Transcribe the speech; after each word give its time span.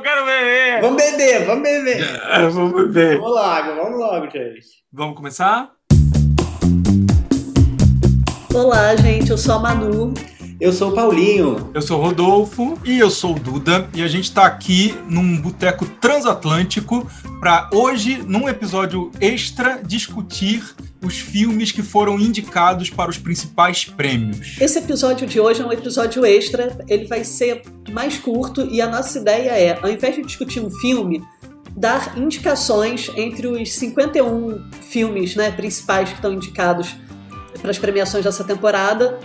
eu 0.00 0.02
quero 0.02 0.24
beber! 0.24 0.80
Vamos 0.80 1.02
beber, 1.02 1.46
vamos 1.46 1.62
beber! 1.62 2.20
É, 2.30 2.48
vamos 2.48 2.72
beber. 2.72 3.18
Vamos 3.18 3.34
logo, 3.34 3.76
vamos 3.76 3.98
logo, 3.98 4.30
gente. 4.30 4.66
Vamos 4.90 5.16
começar? 5.16 5.70
Olá, 8.54 8.96
gente, 8.96 9.30
eu 9.30 9.36
sou 9.36 9.56
a 9.56 9.58
Manu. 9.58 10.14
Eu 10.58 10.72
sou 10.72 10.90
o 10.90 10.94
Paulinho. 10.94 11.70
Eu 11.74 11.82
sou 11.82 11.98
o 11.98 12.02
Rodolfo. 12.02 12.78
E 12.84 12.98
eu 12.98 13.10
sou 13.10 13.36
o 13.36 13.38
Duda. 13.38 13.88
E 13.94 14.02
a 14.02 14.08
gente 14.08 14.24
está 14.24 14.46
aqui 14.46 14.94
num 15.06 15.40
boteco 15.40 15.86
transatlântico 15.86 17.06
para 17.38 17.68
hoje, 17.72 18.22
num 18.26 18.48
episódio 18.48 19.10
extra, 19.20 19.80
discutir 19.82 20.62
os 21.02 21.18
filmes 21.18 21.72
que 21.72 21.82
foram 21.82 22.18
indicados 22.18 22.90
para 22.90 23.10
os 23.10 23.18
principais 23.18 23.84
prêmios. 23.84 24.56
Esse 24.60 24.78
episódio 24.78 25.26
de 25.26 25.40
hoje 25.40 25.62
é 25.62 25.66
um 25.66 25.72
episódio 25.72 26.24
extra, 26.24 26.78
ele 26.88 27.06
vai 27.06 27.24
ser 27.24 27.62
mais 27.90 28.18
curto 28.18 28.66
e 28.70 28.80
a 28.80 28.88
nossa 28.88 29.18
ideia 29.18 29.50
é, 29.50 29.78
ao 29.82 29.90
invés 29.90 30.16
de 30.16 30.22
discutir 30.22 30.60
um 30.60 30.70
filme, 30.70 31.22
dar 31.76 32.18
indicações 32.18 33.10
entre 33.16 33.46
os 33.46 33.72
51 33.72 34.70
filmes 34.82 35.34
né, 35.36 35.50
principais 35.50 36.10
que 36.10 36.16
estão 36.16 36.32
indicados 36.32 36.94
para 37.60 37.70
as 37.70 37.78
premiações 37.78 38.24
dessa 38.24 38.44
temporada 38.44 39.18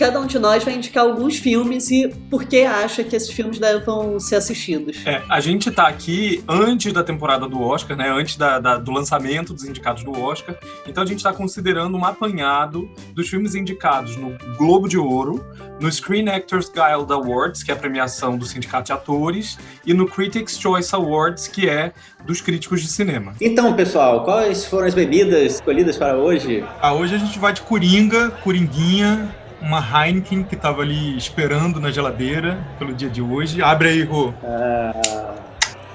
cada 0.00 0.18
um 0.18 0.24
de 0.24 0.38
nós 0.38 0.64
vai 0.64 0.74
indicar 0.74 1.04
alguns 1.04 1.36
filmes 1.36 1.90
e 1.90 2.08
por 2.30 2.44
que 2.44 2.64
acha 2.64 3.04
que 3.04 3.14
esses 3.14 3.28
filmes 3.28 3.58
devam 3.58 4.18
ser 4.18 4.36
assistidos. 4.36 4.96
É, 5.04 5.22
a 5.28 5.40
gente 5.40 5.68
está 5.68 5.88
aqui 5.88 6.42
antes 6.48 6.90
da 6.90 7.04
temporada 7.04 7.46
do 7.46 7.60
Oscar, 7.60 7.94
né? 7.94 8.08
Antes 8.10 8.38
da, 8.38 8.58
da, 8.58 8.78
do 8.78 8.90
lançamento 8.90 9.52
dos 9.52 9.64
indicados 9.64 10.02
do 10.02 10.18
Oscar. 10.18 10.56
Então 10.88 11.04
a 11.04 11.06
gente 11.06 11.18
está 11.18 11.34
considerando 11.34 11.98
um 11.98 12.04
apanhado 12.06 12.90
dos 13.12 13.28
filmes 13.28 13.54
indicados 13.54 14.16
no 14.16 14.38
Globo 14.56 14.88
de 14.88 14.96
Ouro, 14.96 15.44
no 15.78 15.92
Screen 15.92 16.30
Actors 16.30 16.70
Guild 16.70 17.12
Awards, 17.12 17.62
que 17.62 17.70
é 17.70 17.74
a 17.74 17.76
premiação 17.76 18.38
do 18.38 18.46
Sindicato 18.46 18.86
de 18.86 18.92
Atores, 18.92 19.58
e 19.84 19.92
no 19.92 20.06
Critics' 20.06 20.58
Choice 20.58 20.94
Awards, 20.94 21.46
que 21.46 21.68
é 21.68 21.92
dos 22.24 22.40
críticos 22.40 22.80
de 22.80 22.88
cinema. 22.88 23.34
Então, 23.40 23.74
pessoal, 23.74 24.24
quais 24.24 24.64
foram 24.64 24.86
as 24.86 24.94
bebidas 24.94 25.54
escolhidas 25.54 25.96
para 25.96 26.16
hoje? 26.16 26.64
Ah, 26.80 26.94
hoje 26.94 27.14
a 27.14 27.18
gente 27.18 27.38
vai 27.38 27.52
de 27.52 27.62
Coringa, 27.62 28.30
Coringuinha, 28.42 29.34
uma 29.60 29.78
Heineken 29.80 30.42
que 30.42 30.54
estava 30.54 30.82
ali 30.82 31.16
esperando 31.16 31.80
na 31.80 31.90
geladeira 31.90 32.58
pelo 32.78 32.92
dia 32.92 33.08
de 33.10 33.20
hoje. 33.20 33.62
Abre 33.62 33.88
aí, 33.88 34.02
Rô. 34.02 34.32
Ah, 34.42 35.34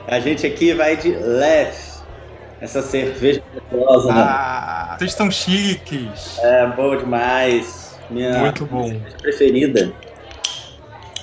a 0.08 0.20
gente 0.20 0.46
aqui 0.46 0.74
vai 0.74 0.96
de 0.96 1.10
Lef. 1.10 1.96
Essa 2.62 2.82
cerveja 2.82 3.44
gostosa, 3.72 4.14
né? 4.14 4.22
Ah, 4.22 4.96
vocês 4.98 5.12
estão 5.12 5.30
chiques. 5.30 6.40
É, 6.40 6.66
bom 6.68 6.96
demais. 6.96 8.00
Minha 8.10 8.38
Muito 8.40 8.66
bom. 8.66 9.00
preferida. 9.22 9.92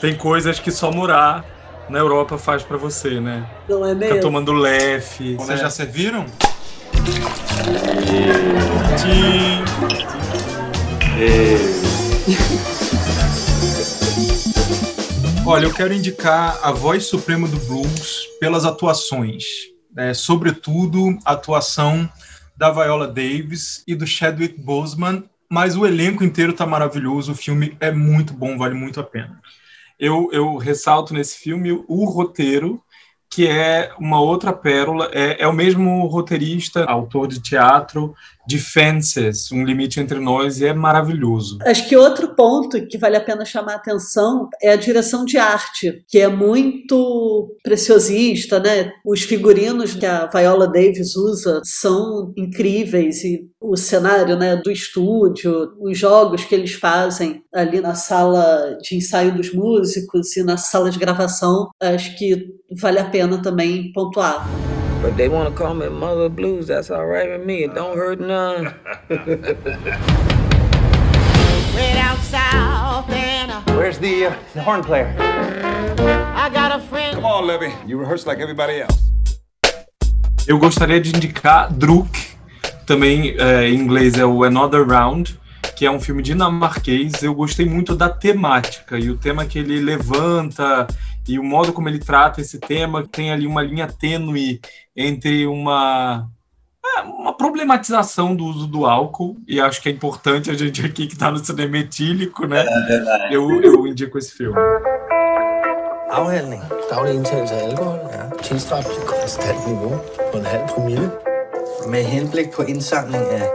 Tem 0.01 0.15
coisas 0.15 0.59
que 0.59 0.70
só 0.70 0.91
morar 0.93 1.45
na 1.89 1.98
Europa 1.98 2.37
faz 2.37 2.63
para 2.63 2.77
você, 2.77 3.20
né? 3.20 3.47
Não 3.69 3.87
é 3.87 3.95
mesmo? 3.95 4.17
Tá 4.17 4.20
tomando 4.20 4.53
Lef. 4.53 5.37
Vocês 5.37 5.61
já 5.61 5.70
serviram? 5.70 6.27
Tchim. 8.97 9.65
Tchim. 11.17 11.82
Olha, 15.45 15.67
eu 15.67 15.75
quero 15.75 15.92
indicar 15.92 16.61
a 16.62 16.70
voz 16.70 17.06
suprema 17.06 17.48
do 17.48 17.59
blues 17.67 18.29
pelas 18.39 18.64
atuações, 18.64 19.42
é, 19.97 20.14
sobretudo 20.14 21.19
a 21.25 21.33
atuação 21.33 22.09
da 22.56 22.70
Viola 22.70 23.09
Davis 23.09 23.83
e 23.89 23.97
do 23.97 24.06
Chadwick 24.06 24.61
Boseman, 24.61 25.25
mas 25.51 25.77
o 25.77 25.84
elenco 25.84 26.23
inteiro 26.23 26.53
está 26.53 26.64
maravilhoso, 26.64 27.33
o 27.33 27.37
filme 27.37 27.77
é 27.81 27.91
muito 27.91 28.33
bom, 28.33 28.57
vale 28.57 28.75
muito 28.75 29.01
a 29.01 29.05
pena. 29.05 29.41
Eu, 29.98 30.29
eu 30.33 30.57
ressalto 30.57 31.12
nesse 31.12 31.39
filme 31.39 31.73
o 31.73 32.05
roteiro, 32.05 32.81
que 33.29 33.48
é 33.48 33.92
uma 33.98 34.20
outra 34.20 34.53
pérola, 34.53 35.11
é, 35.12 35.42
é 35.42 35.48
o 35.48 35.53
mesmo 35.53 36.07
roteirista, 36.07 36.84
autor 36.84 37.27
de 37.27 37.41
teatro 37.41 38.14
de 38.47 38.59
Fences, 38.59 39.51
Um 39.53 39.65
Limite 39.65 40.01
Entre 40.01 40.19
Nós, 40.19 40.61
e 40.61 40.67
é 40.67 40.75
maravilhoso. 40.75 41.58
Acho 41.63 41.89
que 41.89 41.97
outro 41.97 42.35
ponto 42.35 42.86
que 42.86 42.98
vale 42.98 43.17
a 43.17 43.20
pena 43.20 43.45
chamar 43.45 43.75
a 43.75 43.77
atenção 43.77 44.48
é 44.61 44.73
a 44.73 44.77
direção 44.77 45.25
de 45.25 45.39
arte, 45.39 46.05
que 46.08 46.19
é 46.19 46.29
muito 46.29 47.57
preciosista, 47.63 48.58
né? 48.58 48.92
Os 49.05 49.23
figurinos 49.23 49.95
que 49.95 50.07
a 50.07 50.27
Viola 50.27 50.67
Davis 50.67 51.17
usa 51.17 51.61
são 51.64 52.33
incríveis 52.36 53.23
e 53.25 53.48
o 53.61 53.77
cenário 53.77 54.36
né, 54.36 54.57
do 54.57 54.70
estúdio, 54.70 55.73
os 55.80 55.97
jogos 55.97 56.45
que 56.45 56.55
eles 56.55 56.73
fazem 56.73 57.42
ali 57.55 57.80
na 57.80 57.95
sala 57.95 58.77
de 58.83 58.97
ensaio 58.97 59.35
dos 59.35 59.53
músicos 59.53 60.36
e 60.36 60.42
na 60.42 60.57
sala 60.57 60.91
de 60.91 60.98
gravação, 60.98 61.69
acho 61.80 62.17
que 62.17 62.48
vale 62.80 62.98
a 62.98 63.09
pena 63.09 63.41
também 63.41 63.92
pontuar. 63.92 64.45
But 65.02 65.17
they 65.17 65.29
want 65.29 65.48
to 65.48 65.55
call 65.55 65.74
me 65.74 65.89
Mother 65.89 66.29
Blues. 66.29 66.68
That's 66.68 66.89
all 66.90 67.05
right 67.05 67.29
with 67.29 67.45
me. 67.45 67.64
It 67.64 67.74
don't 67.74 67.96
hurt 67.96 68.20
none. 68.20 68.73
Where's 73.77 73.98
the, 73.98 74.27
uh, 74.27 74.36
the 74.55 74.62
horn 74.62 74.85
player? 74.85 75.12
I 75.18 76.48
got 76.55 76.70
a 76.70 76.79
friend. 76.79 77.17
Come 77.17 77.24
on, 77.24 77.46
Levy. 77.48 77.73
You 77.85 77.98
rehearse 77.98 78.27
like 78.27 78.39
everybody 78.39 78.80
else. 78.80 78.96
Eu 80.46 80.58
gostaria 80.58 81.01
de 81.01 81.11
indicar 81.11 81.73
Druk, 81.73 82.36
também 82.86 83.35
é, 83.39 83.68
em 83.68 83.74
inglês 83.74 84.17
é 84.18 84.24
o 84.24 84.45
Another 84.45 84.86
Round, 84.86 85.39
que 85.77 85.85
é 85.85 85.91
um 85.91 86.01
filme 86.01 86.23
dinamarquês. 86.23 87.23
Eu 87.23 87.35
gostei 87.35 87.67
muito 87.67 87.96
da 87.96 88.08
temática 88.08 88.98
e 88.98 89.11
o 89.11 89.17
tema 89.17 89.46
que 89.46 89.58
ele 89.58 89.80
levanta 89.80 90.86
e 91.29 91.39
o 91.39 91.45
modo 91.45 91.73
como 91.73 91.89
ele 91.89 91.99
trata 91.99 92.41
esse 92.41 92.59
tema 92.59 93.07
tem 93.07 93.33
ali 93.33 93.47
uma 93.47 93.63
linha 93.63 93.87
tênue 93.87 94.61
entre 94.97 95.47
uma 95.47 96.29
é, 96.85 97.01
uma 97.03 97.33
problematização 97.37 98.35
do 98.35 98.45
uso 98.45 98.67
do 98.67 98.85
álcool, 98.85 99.37
e 99.47 99.61
acho 99.61 99.81
que 99.81 99.89
é 99.89 99.93
importante 99.93 100.51
a 100.51 100.55
gente 100.55 100.85
aqui 100.85 101.07
que 101.07 101.15
está 101.15 101.31
no 101.31 101.39
cinema 101.39 101.79
etílico, 101.79 102.47
né? 102.47 102.65
É. 102.67 103.29
Eu, 103.37 103.63
eu 103.63 103.87
indico 103.87 104.19
esse 104.19 104.33
filme. 104.33 104.59
Afhandling. 106.11 106.61
Daglig 106.91 107.15
indtagelse 107.15 107.55
af 107.55 107.71
alkohol 107.71 107.99
er 108.11 108.31
tilstræbt 108.43 108.87
til 108.87 109.03
konstant 109.07 109.67
niveau 109.67 110.01
på 110.33 110.39
en 110.39 110.45
halv 110.45 110.69
promille. 110.69 111.11
Med 111.89 112.05
henblik 112.05 112.51
på 112.51 112.63
indsamling 112.63 113.25
af 113.25 113.49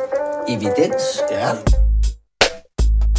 evidens. 0.48 1.22
Ja. 1.32 1.87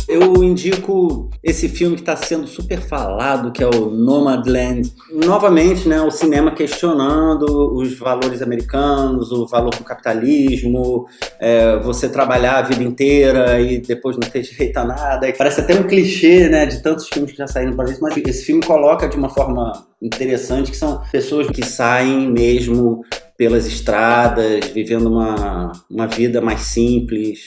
Eu 0.08 0.42
indico 0.42 1.28
esse 1.44 1.68
filme 1.68 1.94
que 1.94 2.00
está 2.00 2.16
sendo 2.16 2.46
super 2.46 2.80
falado, 2.80 3.52
que 3.52 3.62
é 3.62 3.66
o 3.66 3.90
Nomadland. 3.90 4.90
Novamente, 5.12 5.86
né, 5.86 6.00
o 6.00 6.10
cinema 6.10 6.50
questionando 6.50 7.74
os 7.74 7.98
valores 7.98 8.40
americanos, 8.40 9.30
o 9.30 9.46
valor 9.46 9.74
do 9.74 9.84
capitalismo, 9.84 11.06
é, 11.38 11.78
você 11.80 12.08
trabalhar 12.08 12.56
a 12.56 12.62
vida 12.62 12.82
inteira 12.82 13.60
e 13.60 13.82
depois 13.82 14.16
não 14.16 14.26
ter 14.26 14.40
direito 14.48 14.78
a 14.78 14.84
nada. 14.84 15.30
Parece 15.36 15.60
até 15.60 15.78
um 15.78 15.82
clichê, 15.82 16.48
né, 16.48 16.64
de 16.64 16.82
tantos 16.82 17.06
filmes 17.06 17.32
que 17.32 17.36
já 17.36 17.46
saíram 17.46 17.76
para 17.76 17.90
isso, 17.90 18.00
mas 18.00 18.16
esse 18.16 18.46
filme 18.46 18.62
coloca 18.62 19.06
de 19.06 19.16
uma 19.16 19.28
forma 19.28 19.86
interessante 20.00 20.70
que 20.70 20.76
são 20.76 21.02
pessoas 21.12 21.48
que 21.48 21.62
saem 21.62 22.30
mesmo 22.30 23.04
pelas 23.36 23.66
estradas, 23.66 24.64
vivendo 24.68 25.06
uma, 25.06 25.70
uma 25.90 26.06
vida 26.06 26.40
mais 26.40 26.60
simples, 26.60 27.44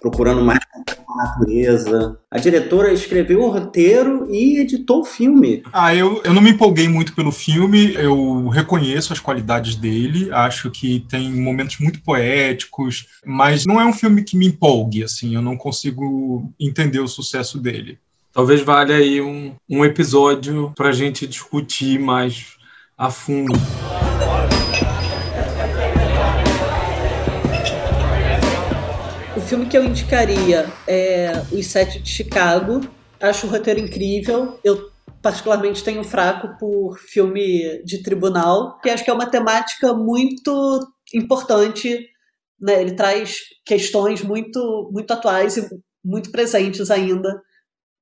procurando 0.00 0.42
mais 0.42 0.60
natureza. 1.16 2.18
A 2.30 2.38
diretora 2.38 2.92
escreveu 2.92 3.42
o 3.42 3.50
roteiro 3.50 4.26
e 4.30 4.58
editou 4.58 5.00
o 5.00 5.04
filme. 5.04 5.62
Ah, 5.72 5.94
eu, 5.94 6.20
eu 6.24 6.32
não 6.32 6.42
me 6.42 6.50
empolguei 6.50 6.88
muito 6.88 7.14
pelo 7.14 7.30
filme, 7.30 7.94
eu 7.94 8.48
reconheço 8.48 9.12
as 9.12 9.20
qualidades 9.20 9.76
dele, 9.76 10.30
acho 10.32 10.70
que 10.70 11.04
tem 11.08 11.30
momentos 11.30 11.78
muito 11.78 12.02
poéticos, 12.02 13.06
mas 13.24 13.64
não 13.64 13.80
é 13.80 13.84
um 13.84 13.92
filme 13.92 14.22
que 14.22 14.36
me 14.36 14.46
empolgue, 14.46 15.04
assim, 15.04 15.34
eu 15.34 15.42
não 15.42 15.56
consigo 15.56 16.52
entender 16.58 17.00
o 17.00 17.08
sucesso 17.08 17.58
dele. 17.58 17.98
Talvez 18.32 18.60
valha 18.62 18.96
aí 18.96 19.20
um, 19.20 19.54
um 19.70 19.84
episódio 19.84 20.72
para 20.76 20.88
a 20.88 20.92
gente 20.92 21.26
discutir 21.26 22.00
mais 22.00 22.56
a 22.98 23.08
fundo. 23.08 23.54
Filme 29.54 29.66
que 29.66 29.78
eu 29.78 29.84
indicaria 29.84 30.66
é 30.84 31.30
Os 31.52 31.66
Sete 31.68 32.00
de 32.00 32.10
Chicago. 32.10 32.80
Acho 33.20 33.46
o 33.46 33.50
roteiro 33.50 33.78
incrível. 33.78 34.58
Eu 34.64 34.90
particularmente 35.22 35.84
tenho 35.84 36.02
fraco 36.02 36.58
por 36.58 36.98
filme 36.98 37.80
de 37.84 38.02
tribunal, 38.02 38.80
que 38.80 38.90
acho 38.90 39.04
que 39.04 39.10
é 39.10 39.12
uma 39.12 39.30
temática 39.30 39.94
muito 39.94 40.80
importante. 41.14 42.04
Né? 42.60 42.80
Ele 42.80 42.96
traz 42.96 43.36
questões 43.64 44.22
muito, 44.22 44.90
muito 44.92 45.12
atuais 45.12 45.56
e 45.56 45.68
muito 46.04 46.32
presentes 46.32 46.90
ainda 46.90 47.40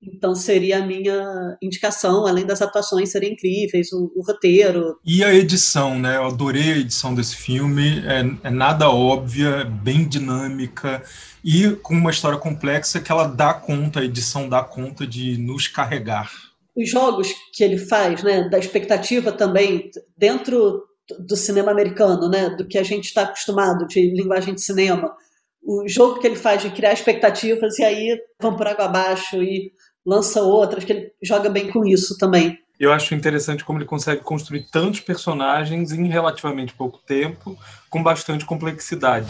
então 0.03 0.35
seria 0.35 0.79
a 0.79 0.87
minha 0.87 1.57
indicação, 1.63 2.27
além 2.27 2.45
das 2.45 2.61
atuações 2.61 3.11
serem 3.11 3.33
incríveis, 3.33 3.93
o, 3.93 4.13
o, 4.17 4.23
roteiro. 4.23 4.99
E 5.05 5.23
a 5.23 5.33
edição, 5.33 5.99
né? 5.99 6.17
Eu 6.17 6.25
adorei 6.25 6.73
a 6.73 6.79
edição 6.79 7.15
desse 7.15 7.37
filme, 7.37 8.01
é, 8.07 8.49
é, 8.49 8.51
nada 8.51 8.91
óbvia, 8.91 9.65
bem 9.65 10.09
dinâmica 10.09 11.03
e 11.45 11.71
com 11.83 11.95
uma 11.95 12.11
história 12.11 12.39
complexa 12.39 13.01
que 13.01 13.13
ela 13.13 13.27
dá 13.27 13.55
conta, 13.55 14.01
a 14.01 14.05
edição 14.05 14.49
dá 14.49 14.63
conta 14.63 15.07
de 15.07 15.39
nos 15.39 15.69
carregar 15.69 16.31
os 16.75 16.89
jogos 16.89 17.29
que 17.53 17.63
ele 17.63 17.79
faz, 17.79 18.23
né, 18.23 18.49
da 18.49 18.59
expectativa 18.59 19.31
também 19.31 19.91
dentro 20.17 20.83
do 21.19 21.37
cinema 21.37 21.71
americano, 21.71 22.29
né, 22.29 22.51
do 22.51 22.67
que 22.67 22.79
a 22.79 22.83
gente 22.83 23.05
está 23.05 23.23
acostumado 23.23 23.87
de 23.87 24.01
linguagem 24.15 24.55
de 24.55 24.63
cinema, 24.63 25.15
o 25.63 25.87
jogo 25.87 26.19
que 26.19 26.27
ele 26.27 26.37
faz 26.37 26.63
de 26.63 26.71
criar 26.71 26.93
expectativas 26.93 27.79
e 27.79 27.85
aí 27.85 28.19
vão 28.41 28.57
por 28.57 28.67
água 28.67 28.87
abaixo 28.87 29.43
e 29.43 29.73
lança 30.05 30.43
outras, 30.43 30.85
que 30.85 30.93
ele 30.93 31.13
joga 31.23 31.49
bem 31.49 31.71
com 31.71 31.85
isso 31.85 32.17
também. 32.19 32.59
Eu 32.79 32.93
acho 32.93 33.15
interessante 33.15 33.65
como 33.65 33.79
ele 33.79 33.85
consegue 33.85 34.23
construir 34.23 34.67
tantos 34.71 35.01
personagens 35.01 35.93
em 35.93 36.09
relativamente 36.09 36.75
pouco 36.75 36.99
tempo, 37.07 37.57
com 37.89 38.03
bastante 38.03 38.45
complexidade. 38.45 39.27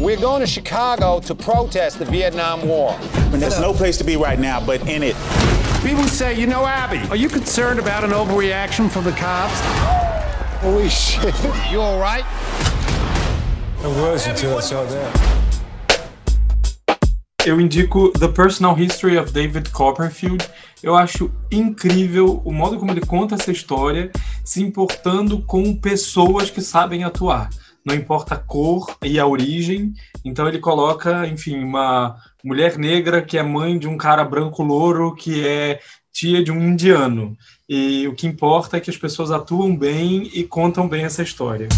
We're 0.00 0.20
going 0.20 0.40
to 0.40 0.46
Chicago 0.46 1.20
to 1.26 1.34
protest 1.34 1.98
the 1.98 2.04
Vietnam 2.04 2.66
War. 2.66 2.98
And 3.32 3.40
there's 3.40 3.60
no 3.60 3.72
place 3.72 3.98
to 3.98 4.04
be 4.04 4.16
right 4.16 4.38
now 4.38 4.60
but 4.60 4.80
in 4.88 5.02
it. 5.02 5.16
People 5.82 6.04
say, 6.04 6.34
you 6.34 6.46
know, 6.46 6.66
Abby, 6.66 7.00
are 7.10 7.16
you 7.16 7.28
concerned 7.28 7.78
about 7.78 8.02
an 8.02 8.10
overreaction 8.10 8.90
from 8.90 9.04
the 9.04 9.12
cops? 9.12 9.60
Holy 10.60 10.88
shit. 10.88 11.34
You 11.70 11.80
all 11.80 11.98
right? 11.98 12.24
I 13.82 13.88
was 13.88 14.26
until 14.26 14.58
I 14.58 14.60
saw 14.60 14.84
that. 14.84 15.35
Eu 17.46 17.60
indico 17.60 18.10
The 18.10 18.26
Personal 18.26 18.76
History 18.76 19.16
of 19.16 19.30
David 19.30 19.70
Copperfield. 19.70 20.44
Eu 20.82 20.96
acho 20.96 21.30
incrível 21.48 22.42
o 22.44 22.52
modo 22.52 22.76
como 22.76 22.90
ele 22.90 23.06
conta 23.06 23.36
essa 23.36 23.52
história, 23.52 24.10
se 24.44 24.60
importando 24.60 25.40
com 25.42 25.72
pessoas 25.76 26.50
que 26.50 26.60
sabem 26.60 27.04
atuar. 27.04 27.48
Não 27.84 27.94
importa 27.94 28.34
a 28.34 28.36
cor 28.36 28.96
e 29.00 29.20
a 29.20 29.24
origem. 29.28 29.94
Então 30.24 30.48
ele 30.48 30.58
coloca, 30.58 31.24
enfim, 31.28 31.62
uma 31.62 32.16
mulher 32.42 32.76
negra 32.78 33.22
que 33.22 33.38
é 33.38 33.44
mãe 33.44 33.78
de 33.78 33.86
um 33.86 33.96
cara 33.96 34.24
branco 34.24 34.64
louro 34.64 35.14
que 35.14 35.46
é 35.46 35.78
tia 36.12 36.42
de 36.42 36.50
um 36.50 36.60
indiano. 36.60 37.36
E 37.68 38.08
o 38.08 38.14
que 38.16 38.26
importa 38.26 38.76
é 38.76 38.80
que 38.80 38.90
as 38.90 38.96
pessoas 38.96 39.30
atuam 39.30 39.76
bem 39.76 40.28
e 40.34 40.42
contam 40.42 40.88
bem 40.88 41.04
essa 41.04 41.22
história. 41.22 41.68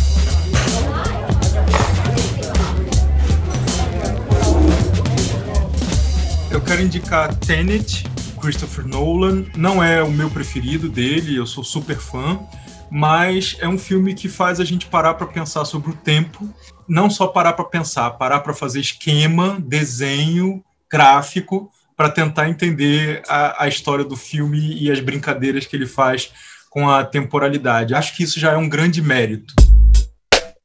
Quero 6.68 6.82
indicar 6.82 7.34
Tenet, 7.34 8.04
Christopher 8.38 8.86
Nolan. 8.86 9.46
Não 9.56 9.82
é 9.82 10.02
o 10.02 10.10
meu 10.10 10.28
preferido 10.28 10.86
dele, 10.86 11.34
eu 11.34 11.46
sou 11.46 11.64
super 11.64 11.96
fã, 11.96 12.38
mas 12.90 13.56
é 13.58 13.66
um 13.66 13.78
filme 13.78 14.12
que 14.12 14.28
faz 14.28 14.60
a 14.60 14.64
gente 14.66 14.84
parar 14.84 15.14
para 15.14 15.26
pensar 15.26 15.64
sobre 15.64 15.92
o 15.92 15.94
tempo. 15.94 16.46
Não 16.86 17.08
só 17.08 17.26
parar 17.26 17.54
para 17.54 17.64
pensar, 17.64 18.10
parar 18.10 18.40
para 18.40 18.52
fazer 18.52 18.80
esquema, 18.80 19.56
desenho, 19.58 20.62
gráfico, 20.92 21.70
para 21.96 22.10
tentar 22.10 22.50
entender 22.50 23.22
a, 23.26 23.64
a 23.64 23.68
história 23.68 24.04
do 24.04 24.14
filme 24.14 24.76
e 24.78 24.90
as 24.90 25.00
brincadeiras 25.00 25.64
que 25.64 25.74
ele 25.74 25.86
faz 25.86 26.30
com 26.68 26.86
a 26.86 27.02
temporalidade. 27.02 27.94
Acho 27.94 28.14
que 28.14 28.22
isso 28.22 28.38
já 28.38 28.52
é 28.52 28.56
um 28.58 28.68
grande 28.68 29.00
mérito. 29.00 29.54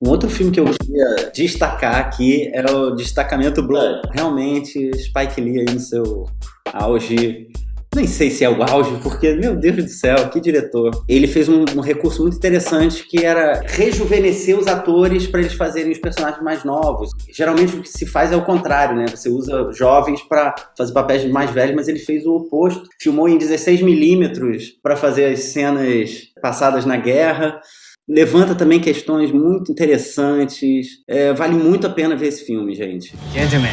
Um 0.06 0.10
outro 0.10 0.30
filme 0.30 0.52
que 0.52 0.60
eu 0.60 0.66
queria 0.66 1.32
destacar 1.34 1.96
aqui 1.96 2.52
era 2.54 2.70
o 2.76 2.92
Destacamento 2.92 3.64
Blood. 3.64 4.02
Realmente, 4.12 4.92
Spike 4.98 5.40
Lee 5.40 5.62
aí 5.62 5.74
no 5.74 5.80
seu 5.80 6.26
auge. 6.74 7.48
Nem 7.96 8.06
sei 8.06 8.30
se 8.30 8.44
é 8.44 8.50
o 8.50 8.62
auge, 8.62 9.00
porque, 9.02 9.34
meu 9.34 9.56
Deus 9.56 9.76
do 9.78 9.88
céu, 9.88 10.28
que 10.30 10.42
diretor. 10.42 10.92
Ele 11.08 11.26
fez 11.26 11.48
um, 11.48 11.64
um 11.78 11.80
recurso 11.80 12.22
muito 12.22 12.36
interessante 12.36 13.08
que 13.08 13.24
era 13.24 13.62
rejuvenescer 13.66 14.60
os 14.60 14.68
atores 14.68 15.26
para 15.26 15.40
eles 15.40 15.54
fazerem 15.54 15.94
os 15.94 16.00
personagens 16.00 16.44
mais 16.44 16.66
novos. 16.66 17.12
Geralmente 17.32 17.78
o 17.78 17.82
que 17.82 17.88
se 17.88 18.06
faz 18.06 18.34
é 18.34 18.36
o 18.36 18.44
contrário, 18.44 18.98
né? 18.98 19.06
Você 19.08 19.30
usa 19.30 19.72
jovens 19.72 20.22
para 20.22 20.54
fazer 20.78 20.92
papéis 20.92 21.24
mais 21.32 21.50
velhos, 21.52 21.76
mas 21.76 21.88
ele 21.88 22.00
fez 22.00 22.26
o 22.26 22.36
oposto. 22.36 22.90
Filmou 23.00 23.30
em 23.30 23.38
16mm 23.38 24.74
para 24.82 24.98
fazer 24.98 25.28
as 25.28 25.40
cenas 25.40 26.24
passadas 26.42 26.84
na 26.84 26.98
guerra 26.98 27.62
levanta 28.08 28.54
também 28.54 28.80
questões 28.80 29.32
muito 29.32 29.72
interessantes. 29.72 30.88
É, 31.08 31.34
vale 31.34 31.56
muito 31.56 31.88
a 31.88 31.90
pena 31.90 32.16
ver 32.16 32.28
esse 32.28 32.46
filme, 32.46 32.76
gente. 32.76 33.14
Gentlemen, 33.34 33.72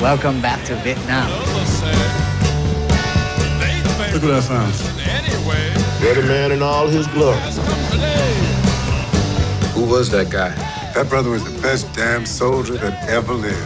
welcome 0.00 0.40
back 0.40 0.64
to 0.64 0.74
Vietnam. 0.76 1.28
Look 4.12 4.24
at 4.24 4.30
that 4.30 4.42
sound. 4.42 4.72
Dirty 6.00 6.22
man 6.26 6.52
in 6.52 6.62
all 6.62 6.88
his 6.88 7.06
gloves. 7.08 7.58
Who 9.74 9.84
was 9.84 10.08
that 10.10 10.30
guy? 10.30 10.54
That 10.94 11.08
brother 11.08 11.30
was 11.30 11.44
the 11.44 11.60
best 11.60 11.86
damn 11.94 12.24
soldier 12.24 12.78
that 12.78 13.08
ever 13.08 13.34
lived. 13.34 13.56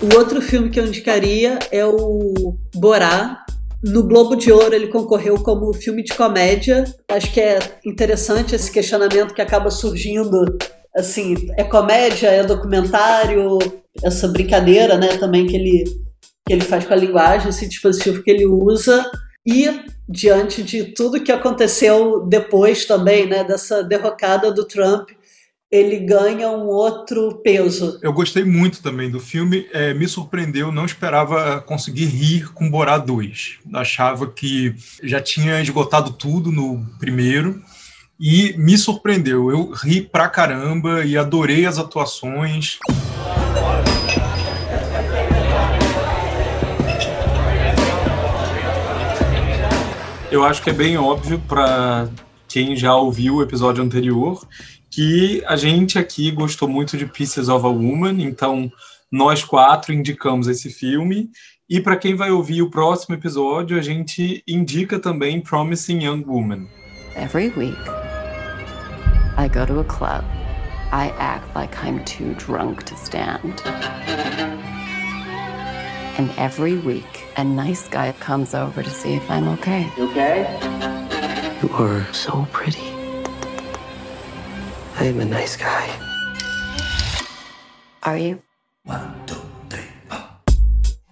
O 0.00 0.16
outro 0.16 0.40
filme 0.40 0.70
que 0.70 0.78
eu 0.78 0.86
indicaria 0.86 1.58
é 1.70 1.84
o 1.84 2.56
Borá, 2.74 3.44
no 3.82 4.02
Globo 4.02 4.34
de 4.34 4.50
Ouro 4.52 4.74
ele 4.74 4.88
concorreu 4.88 5.36
como 5.42 5.72
filme 5.72 6.02
de 6.02 6.14
comédia. 6.14 6.84
Acho 7.08 7.32
que 7.32 7.40
é 7.40 7.58
interessante 7.84 8.54
esse 8.54 8.70
questionamento 8.70 9.34
que 9.34 9.42
acaba 9.42 9.70
surgindo. 9.70 10.58
Assim, 10.96 11.34
é 11.56 11.62
comédia, 11.62 12.28
é 12.28 12.42
documentário, 12.42 13.58
essa 14.02 14.26
brincadeira, 14.28 14.96
né, 14.96 15.16
também 15.16 15.46
que 15.46 15.56
ele 15.56 15.84
que 16.46 16.54
ele 16.54 16.64
faz 16.64 16.86
com 16.86 16.94
a 16.94 16.96
linguagem, 16.96 17.50
esse 17.50 17.68
dispositivo 17.68 18.22
que 18.22 18.30
ele 18.30 18.46
usa 18.46 19.04
e 19.46 19.68
diante 20.08 20.62
de 20.62 20.84
tudo 20.94 21.22
que 21.22 21.30
aconteceu 21.30 22.26
depois 22.26 22.86
também, 22.86 23.26
né, 23.26 23.44
dessa 23.44 23.82
derrocada 23.82 24.50
do 24.50 24.66
Trump, 24.66 25.10
ele 25.70 25.98
ganha 25.98 26.48
um 26.48 26.66
outro 26.66 27.40
peso. 27.44 27.98
Eu 28.00 28.12
gostei 28.12 28.42
muito 28.42 28.82
também 28.82 29.10
do 29.10 29.20
filme, 29.20 29.68
é, 29.70 29.92
me 29.92 30.08
surpreendeu, 30.08 30.72
não 30.72 30.86
esperava 30.86 31.60
conseguir 31.60 32.06
rir 32.06 32.50
com 32.54 32.70
Borá 32.70 32.96
2. 32.96 33.58
Achava 33.74 34.26
que 34.26 34.74
já 35.02 35.20
tinha 35.20 35.60
esgotado 35.60 36.12
tudo 36.12 36.50
no 36.50 36.86
primeiro 36.98 37.62
e 38.18 38.54
me 38.56 38.78
surpreendeu. 38.78 39.50
Eu 39.50 39.70
ri 39.72 40.00
pra 40.00 40.26
caramba 40.26 41.04
e 41.04 41.18
adorei 41.18 41.66
as 41.66 41.78
atuações. 41.78 42.78
Eu 50.30 50.44
acho 50.44 50.62
que 50.62 50.70
é 50.70 50.74
bem 50.74 50.96
óbvio 50.96 51.38
para 51.46 52.08
quem 52.46 52.74
já 52.74 52.94
ouviu 52.94 53.36
o 53.36 53.42
episódio 53.42 53.84
anterior 53.84 54.40
que 54.90 55.42
a 55.46 55.56
gente 55.56 55.98
aqui 55.98 56.30
gostou 56.30 56.68
muito 56.68 56.96
de 56.96 57.06
Pieces 57.06 57.48
of 57.48 57.64
a 57.64 57.68
Woman, 57.68 58.22
então 58.22 58.70
nós 59.10 59.44
quatro 59.44 59.92
indicamos 59.92 60.48
esse 60.48 60.70
filme. 60.70 61.30
E 61.68 61.80
para 61.80 61.96
quem 61.96 62.14
vai 62.14 62.30
ouvir 62.30 62.62
o 62.62 62.70
próximo 62.70 63.14
episódio, 63.14 63.78
a 63.78 63.82
gente 63.82 64.42
indica 64.46 64.98
também 64.98 65.40
Promising 65.40 66.04
Young 66.04 66.24
Woman. 66.26 66.66
Every 67.14 67.48
week, 67.56 67.76
I 69.36 69.48
go 69.48 69.66
to 69.66 69.80
a 69.80 69.84
club. 69.84 70.24
I 70.90 71.12
act 71.18 71.54
like 71.54 71.76
I'm 71.76 72.02
too 72.04 72.34
drunk 72.34 72.84
to 72.84 72.94
stand. 72.96 73.62
And 76.16 76.30
every 76.38 76.78
week, 76.78 77.24
a 77.36 77.44
nice 77.44 77.86
guy 77.88 78.12
comes 78.18 78.54
over 78.54 78.82
to 78.82 78.90
see 78.90 79.14
if 79.14 79.30
I'm 79.30 79.48
okay. 79.58 79.86
You 79.98 80.08
okay? 80.10 80.58
You 81.62 81.68
are 81.74 82.06
so 82.12 82.46
pretty. 82.50 82.87
I 85.00 85.10
am 85.10 85.20
a 85.20 85.24
nice 85.24 85.56
guy. 85.56 85.88
Are 88.02 88.18
you? 88.18 88.42
One, 88.84 89.14
two, 89.26 89.36
three, 89.68 89.86
four. 90.08 90.18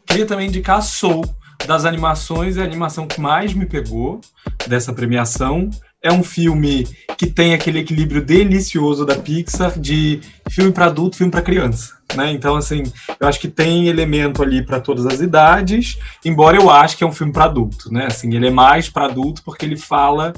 Queria 0.09 0.27
também 0.27 0.49
indicar 0.49 0.83
Soul, 0.83 1.25
das 1.65 1.85
animações, 1.85 2.57
é 2.57 2.63
a 2.63 2.65
animação 2.65 3.07
que 3.07 3.21
mais 3.21 3.55
me 3.55 3.65
pegou 3.65 4.21
dessa 4.67 4.93
premiação. 4.93 5.71
É 6.03 6.13
um 6.13 6.25
filme 6.25 6.85
que 7.17 7.29
tem 7.29 7.55
aquele 7.55 7.79
equilíbrio 7.79 8.25
delicioso 8.25 9.07
da 9.07 9.15
Pixar 9.15 9.79
de 9.79 10.21
filme 10.51 10.73
para 10.73 10.87
adulto, 10.87 11.17
filme 11.17 11.31
para 11.31 11.43
criança. 11.43 11.95
Né? 12.17 12.33
Então, 12.33 12.57
assim, 12.57 12.83
eu 13.21 13.29
acho 13.29 13.39
que 13.39 13.49
tem 13.49 13.87
elemento 13.87 14.43
ali 14.43 14.65
para 14.65 14.81
todas 14.81 15.07
as 15.07 15.21
idades, 15.21 15.97
embora 16.25 16.57
eu 16.57 16.71
acho 16.71 16.97
que 16.97 17.05
é 17.05 17.07
um 17.07 17.13
filme 17.13 17.33
para 17.33 17.45
adulto, 17.45 17.93
né? 17.93 18.07
Assim, 18.07 18.35
ele 18.35 18.49
é 18.49 18.51
mais 18.51 18.89
para 18.89 19.07
adulto 19.07 19.43
porque 19.45 19.65
ele 19.65 19.77
fala 19.77 20.33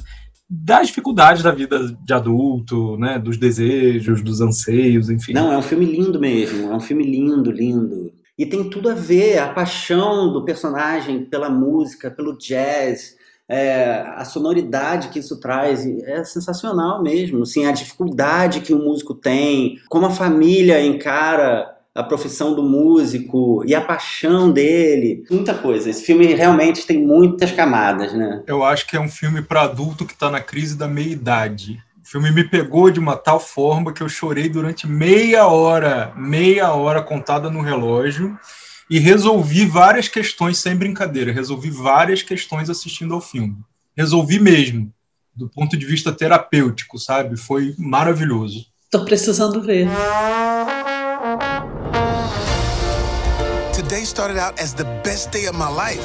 das 0.49 0.87
dificuldades 0.87 1.43
da 1.43 1.51
vida 1.51 1.95
de 2.03 2.13
adulto, 2.13 2.97
né, 2.97 3.19
dos 3.19 3.37
desejos, 3.37 4.23
dos 4.23 4.41
anseios, 4.41 5.09
enfim. 5.09 5.33
Não, 5.33 5.53
é 5.53 5.57
um 5.57 5.61
filme 5.61 5.85
lindo 5.85 6.19
mesmo, 6.19 6.71
é 6.71 6.75
um 6.75 6.79
filme 6.79 7.03
lindo, 7.03 7.51
lindo. 7.51 8.11
E 8.35 8.45
tem 8.45 8.67
tudo 8.69 8.89
a 8.89 8.95
ver, 8.95 9.37
a 9.37 9.49
paixão 9.49 10.33
do 10.33 10.43
personagem 10.43 11.25
pela 11.25 11.49
música, 11.49 12.09
pelo 12.09 12.37
jazz, 12.37 13.15
é, 13.47 14.01
a 14.15 14.23
sonoridade 14.25 15.09
que 15.09 15.19
isso 15.19 15.39
traz 15.39 15.85
é 15.85 16.23
sensacional 16.23 17.03
mesmo. 17.03 17.43
Assim, 17.43 17.65
a 17.65 17.71
dificuldade 17.71 18.61
que 18.61 18.73
o 18.73 18.79
músico 18.79 19.13
tem, 19.13 19.79
como 19.87 20.05
a 20.05 20.11
família 20.11 20.83
encara 20.83 21.78
a 21.95 22.03
profissão 22.03 22.53
do 22.53 22.63
músico 22.63 23.63
e 23.65 23.73
a 23.73 23.81
paixão 23.81 24.51
dele. 24.51 25.23
Muita 25.29 25.53
coisa. 25.53 25.89
Esse 25.89 26.03
filme 26.03 26.33
realmente 26.33 26.85
tem 26.85 27.03
muitas 27.03 27.51
camadas, 27.51 28.13
né? 28.13 28.43
Eu 28.47 28.63
acho 28.63 28.87
que 28.87 28.95
é 28.95 28.99
um 28.99 29.09
filme 29.09 29.41
para 29.41 29.63
adulto 29.63 30.05
que 30.05 30.13
está 30.13 30.29
na 30.29 30.39
crise 30.39 30.77
da 30.77 30.87
meia-idade. 30.87 31.81
O 32.03 32.07
filme 32.09 32.31
me 32.31 32.43
pegou 32.43 32.89
de 32.89 32.99
uma 32.99 33.15
tal 33.15 33.39
forma 33.39 33.93
que 33.93 34.01
eu 34.01 34.09
chorei 34.09 34.49
durante 34.49 34.87
meia 34.87 35.47
hora, 35.47 36.13
meia 36.15 36.73
hora 36.73 37.01
contada 37.01 37.49
no 37.49 37.61
relógio. 37.61 38.37
e 38.89 38.97
resolvi 38.97 39.65
várias 39.65 40.07
questões, 40.07 40.57
sem 40.57 40.75
brincadeira, 40.75 41.31
resolvi 41.31 41.69
várias 41.69 42.23
questões 42.23 42.69
assistindo 42.69 43.13
ao 43.13 43.21
filme. 43.21 43.55
Resolvi 43.95 44.39
mesmo, 44.39 44.91
do 45.35 45.47
ponto 45.47 45.77
de 45.77 45.85
vista 45.85 46.11
terapêutico, 46.11 46.97
sabe? 46.97 47.37
Foi 47.37 47.75
maravilhoso. 47.77 48.65
Tô 48.89 49.05
precisando 49.05 49.61
ver. 49.61 49.87
Today 53.89 54.03
started 54.03 54.37
out 54.37 54.59
as 54.59 54.75
the 54.75 54.83
best 55.03 55.31
day 55.31 55.45
of 55.45 55.55
my 55.55 55.67
life. 55.67 55.97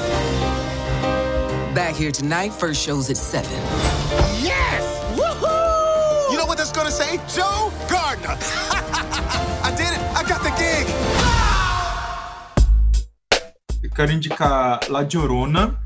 Back 1.75 1.95
here 1.95 2.11
tonight, 2.11 2.51
first 2.51 2.83
show's 2.83 3.11
at 3.11 3.19
7. 3.19 3.45
Yes! 4.43 4.83
Woohoo! 5.13 6.33
You 6.33 6.39
know 6.39 6.47
what 6.47 6.57
that's 6.57 6.73
gonna 6.73 6.91
say? 6.91 7.19
Joe 7.29 7.71
Gardner. 7.87 8.39
I 8.41 9.71
did 9.77 9.93
it. 9.93 10.01
I 10.17 10.23
got 10.27 10.43
the 10.43 10.49
gig. 10.57 10.87
Eu 13.83 13.91
quero 13.91 14.13
indicar 14.13 14.81
La 14.89 15.03
Llorona, 15.03 15.79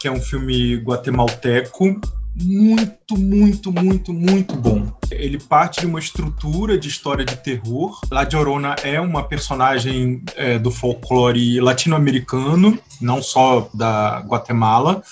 que 0.00 0.08
é 0.08 0.10
um 0.10 0.20
filme 0.20 0.78
guatemalteco 0.78 2.00
muito, 2.40 3.18
muito, 3.18 3.72
muito, 3.72 4.12
muito 4.12 4.56
bom. 4.56 4.90
Ele 5.10 5.38
parte 5.38 5.80
de 5.80 5.86
uma 5.86 5.98
estrutura 5.98 6.78
de 6.78 6.88
história 6.88 7.24
de 7.24 7.36
terror. 7.36 8.00
La 8.10 8.22
Llorona 8.22 8.74
é 8.82 9.00
uma 9.00 9.22
personagem 9.22 10.22
é, 10.36 10.58
do 10.58 10.70
folclore 10.70 11.60
latino-americano, 11.60 12.78
não 13.00 13.22
só 13.22 13.68
da 13.74 14.20
Guatemala. 14.20 15.02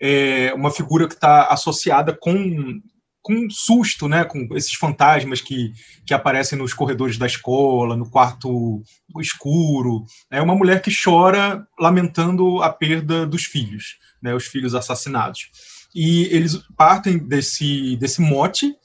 É 0.00 0.52
uma 0.54 0.70
figura 0.70 1.08
que 1.08 1.14
está 1.14 1.46
associada 1.46 2.14
com 2.14 2.80
com 3.22 3.50
susto, 3.50 4.06
né, 4.06 4.24
com 4.24 4.46
esses 4.52 4.74
fantasmas 4.74 5.40
que, 5.40 5.72
que 6.06 6.14
aparecem 6.14 6.56
nos 6.56 6.72
corredores 6.72 7.18
da 7.18 7.26
escola, 7.26 7.96
no 7.96 8.08
quarto 8.08 8.80
escuro. 9.20 10.04
É 10.30 10.40
uma 10.40 10.54
mulher 10.54 10.80
que 10.80 10.94
chora 10.96 11.66
lamentando 11.76 12.62
a 12.62 12.72
perda 12.72 13.26
dos 13.26 13.42
filhos, 13.42 13.96
né, 14.22 14.32
os 14.32 14.46
filhos 14.46 14.76
assassinados 14.76 15.50
e 15.96 16.24
eles 16.24 16.60
partem 16.76 17.16
desse, 17.16 17.96
desse 17.96 18.20
mote 18.20 18.76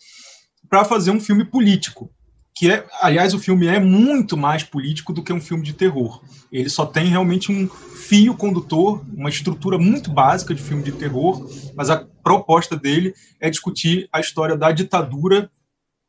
para 0.70 0.86
fazer 0.86 1.12
um 1.12 1.20
filme 1.20 1.44
político, 1.44 2.10
que 2.56 2.72
é, 2.72 2.88
aliás, 3.02 3.34
o 3.34 3.40
filme 3.40 3.68
é 3.68 3.82
muito 3.82 4.38
mais 4.38 4.64
político 4.64 5.12
do 5.12 5.22
que 5.22 5.34
um 5.34 5.42
filme 5.42 5.62
de 5.62 5.74
terror. 5.74 6.24
Ele 6.50 6.70
só 6.70 6.86
tem 6.86 7.08
realmente 7.08 7.52
um 7.52 7.68
fio 7.68 8.34
condutor, 8.34 9.04
uma 9.14 9.28
estrutura 9.28 9.78
muito 9.78 10.10
básica 10.10 10.56
de 10.56 10.62
filme 10.62 10.84
de 10.84 10.94
terror, 10.94 11.46
mas 11.76 11.90
a 11.90 11.98
proposta 12.24 12.78
dele 12.78 13.14
é 13.42 13.50
discutir 13.50 14.08
a 14.14 14.22
história 14.22 14.56
da 14.56 14.72
ditadura 14.72 15.52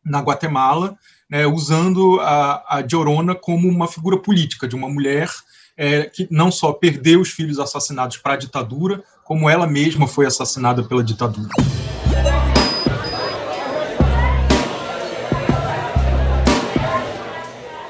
na 0.04 0.20
Guatemala, 0.20 0.96
né, 1.28 1.48
usando 1.48 2.20
a, 2.20 2.76
a 2.76 2.86
Llorona 2.88 3.34
como 3.34 3.68
uma 3.68 3.88
figura 3.88 4.18
política 4.18 4.68
de 4.68 4.76
uma 4.76 4.88
mulher 4.88 5.28
é, 5.76 6.04
que 6.04 6.26
não 6.30 6.50
só 6.50 6.72
perdeu 6.72 7.20
os 7.20 7.30
filhos 7.30 7.58
assassinados 7.58 8.16
para 8.16 8.34
a 8.34 8.36
ditadura, 8.36 9.02
como 9.24 9.48
ela 9.48 9.66
mesma 9.66 10.06
foi 10.06 10.26
assassinada 10.26 10.82
pela 10.82 11.02
ditadura. 11.02 11.48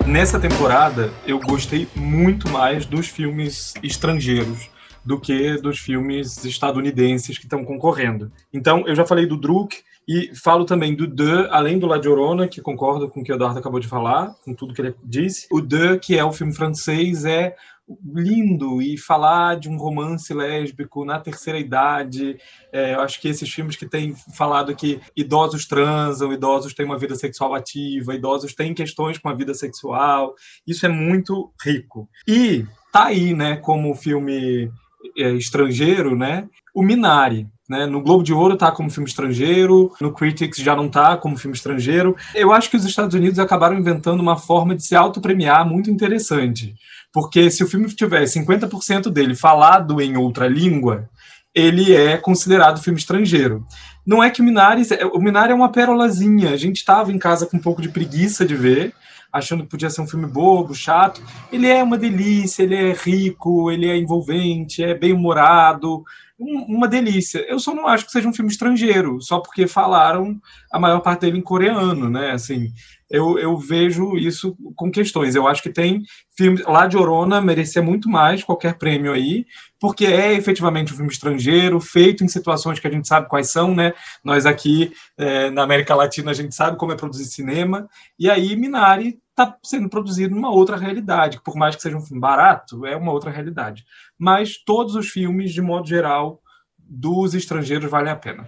Nessa 0.06 0.38
temporada, 0.38 1.10
eu 1.26 1.40
gostei 1.40 1.88
muito 1.96 2.48
mais 2.50 2.84
dos 2.84 3.08
filmes 3.08 3.72
estrangeiros 3.82 4.70
do 5.04 5.18
que 5.18 5.56
dos 5.56 5.78
filmes 5.78 6.44
estadunidenses 6.44 7.38
que 7.38 7.44
estão 7.44 7.64
concorrendo. 7.64 8.30
Então, 8.52 8.86
eu 8.86 8.94
já 8.94 9.04
falei 9.06 9.26
do 9.26 9.36
Druk 9.36 9.82
e 10.06 10.34
falo 10.34 10.64
também 10.64 10.94
do 10.94 11.06
De, 11.06 11.46
além 11.50 11.78
do 11.78 11.86
La 11.86 11.96
Llorona, 11.96 12.48
que 12.48 12.60
concordo 12.60 13.08
com 13.08 13.20
o 13.20 13.24
que 13.24 13.32
o 13.32 13.34
Eduardo 13.34 13.58
acabou 13.58 13.80
de 13.80 13.88
falar, 13.88 14.34
com 14.44 14.54
tudo 14.54 14.74
que 14.74 14.82
ele 14.82 14.94
disse. 15.02 15.46
O 15.50 15.60
De, 15.60 15.98
que 15.98 16.18
é 16.18 16.24
o 16.24 16.32
filme 16.32 16.54
francês, 16.54 17.24
é 17.24 17.56
lindo 18.04 18.80
e 18.80 18.98
falar 18.98 19.56
de 19.56 19.68
um 19.68 19.76
romance 19.76 20.32
lésbico 20.32 21.04
na 21.04 21.18
terceira 21.20 21.58
idade. 21.58 22.36
É, 22.72 22.94
eu 22.94 23.00
acho 23.00 23.20
que 23.20 23.28
esses 23.28 23.52
filmes 23.52 23.76
que 23.76 23.86
têm 23.86 24.14
falado 24.34 24.74
que 24.74 25.00
idosos 25.16 25.66
transam, 25.66 26.32
idosos 26.32 26.74
têm 26.74 26.86
uma 26.86 26.98
vida 26.98 27.14
sexual 27.14 27.54
ativa, 27.54 28.14
idosos 28.14 28.54
têm 28.54 28.74
questões 28.74 29.18
com 29.18 29.28
a 29.28 29.34
vida 29.34 29.54
sexual, 29.54 30.34
isso 30.66 30.86
é 30.86 30.88
muito 30.88 31.52
rico. 31.64 32.08
E 32.26 32.64
tá 32.92 33.06
aí, 33.06 33.34
né, 33.34 33.56
como 33.56 33.94
filme 33.94 34.70
é, 35.16 35.32
estrangeiro, 35.32 36.16
né, 36.16 36.48
o 36.74 36.82
Minari. 36.82 37.46
Né? 37.72 37.86
No 37.86 38.02
Globo 38.02 38.22
de 38.22 38.34
Ouro 38.34 38.54
tá 38.54 38.70
como 38.70 38.90
filme 38.90 39.08
estrangeiro, 39.08 39.90
no 39.98 40.12
Critics 40.12 40.58
já 40.58 40.76
não 40.76 40.90
tá 40.90 41.16
como 41.16 41.38
filme 41.38 41.56
estrangeiro. 41.56 42.14
Eu 42.34 42.52
acho 42.52 42.68
que 42.68 42.76
os 42.76 42.84
Estados 42.84 43.14
Unidos 43.14 43.38
acabaram 43.38 43.78
inventando 43.78 44.20
uma 44.20 44.36
forma 44.36 44.76
de 44.76 44.84
se 44.84 44.94
autopremiar 44.94 45.66
muito 45.66 45.90
interessante. 45.90 46.74
Porque 47.10 47.50
se 47.50 47.64
o 47.64 47.66
filme 47.66 47.88
tiver 47.88 48.24
50% 48.24 49.08
dele 49.08 49.34
falado 49.34 50.02
em 50.02 50.18
outra 50.18 50.46
língua, 50.46 51.08
ele 51.54 51.94
é 51.96 52.18
considerado 52.18 52.82
filme 52.82 52.98
estrangeiro. 52.98 53.66
Não 54.04 54.22
é 54.22 54.28
que 54.28 54.42
o 54.42 54.44
Minari, 54.44 54.82
o 55.14 55.18
Minari 55.18 55.52
é 55.52 55.54
uma 55.54 55.72
perolazinha. 55.72 56.50
A 56.50 56.58
gente 56.58 56.76
estava 56.76 57.10
em 57.10 57.18
casa 57.18 57.46
com 57.46 57.56
um 57.56 57.60
pouco 57.60 57.80
de 57.80 57.88
preguiça 57.88 58.44
de 58.44 58.54
ver, 58.54 58.92
achando 59.32 59.62
que 59.62 59.70
podia 59.70 59.88
ser 59.88 60.02
um 60.02 60.06
filme 60.06 60.26
bobo, 60.26 60.74
chato. 60.74 61.22
Ele 61.50 61.68
é 61.68 61.82
uma 61.82 61.96
delícia, 61.96 62.64
ele 62.64 62.74
é 62.74 62.92
rico, 62.92 63.70
ele 63.70 63.88
é 63.88 63.96
envolvente, 63.96 64.84
é 64.84 64.94
bem 64.94 65.14
humorado, 65.14 66.04
uma 66.42 66.88
delícia. 66.88 67.44
Eu 67.48 67.58
só 67.58 67.74
não 67.74 67.86
acho 67.86 68.06
que 68.06 68.12
seja 68.12 68.28
um 68.28 68.34
filme 68.34 68.50
estrangeiro, 68.50 69.20
só 69.20 69.40
porque 69.40 69.66
falaram 69.66 70.40
a 70.72 70.78
maior 70.78 71.00
parte 71.00 71.20
dele 71.20 71.38
em 71.38 71.42
coreano, 71.42 72.10
né? 72.10 72.32
Assim, 72.32 72.72
eu, 73.08 73.38
eu 73.38 73.56
vejo 73.58 74.16
isso 74.16 74.56
com 74.74 74.90
questões. 74.90 75.34
Eu 75.34 75.46
acho 75.46 75.62
que 75.62 75.70
tem 75.70 76.02
filmes. 76.36 76.64
Lá 76.64 76.86
de 76.86 76.96
Orona 76.96 77.40
merecia 77.40 77.82
muito 77.82 78.08
mais 78.08 78.42
qualquer 78.42 78.78
prêmio 78.78 79.12
aí, 79.12 79.44
porque 79.78 80.06
é 80.06 80.32
efetivamente 80.32 80.92
um 80.92 80.96
filme 80.96 81.12
estrangeiro, 81.12 81.78
feito 81.78 82.24
em 82.24 82.28
situações 82.28 82.80
que 82.80 82.86
a 82.86 82.90
gente 82.90 83.06
sabe 83.06 83.28
quais 83.28 83.50
são, 83.50 83.74
né? 83.74 83.92
Nós 84.24 84.46
aqui 84.46 84.92
é, 85.18 85.50
na 85.50 85.62
América 85.62 85.94
Latina 85.94 86.30
a 86.30 86.34
gente 86.34 86.54
sabe 86.54 86.78
como 86.78 86.92
é 86.92 86.96
produzir 86.96 87.26
cinema, 87.26 87.88
e 88.18 88.30
aí 88.30 88.56
Minari 88.56 89.18
está 89.32 89.56
sendo 89.64 89.88
produzido 89.88 90.34
numa 90.34 90.50
outra 90.50 90.76
realidade, 90.76 91.40
por 91.42 91.56
mais 91.56 91.74
que 91.74 91.82
seja 91.82 91.96
um 91.96 92.02
filme 92.02 92.20
barato, 92.20 92.84
é 92.84 92.94
uma 92.94 93.12
outra 93.12 93.30
realidade. 93.30 93.84
Mas 94.18 94.62
todos 94.62 94.94
os 94.94 95.08
filmes, 95.08 95.52
de 95.52 95.62
modo 95.62 95.88
geral, 95.88 96.40
dos 96.78 97.34
estrangeiros 97.34 97.90
valem 97.90 98.12
a 98.12 98.16
pena. 98.16 98.46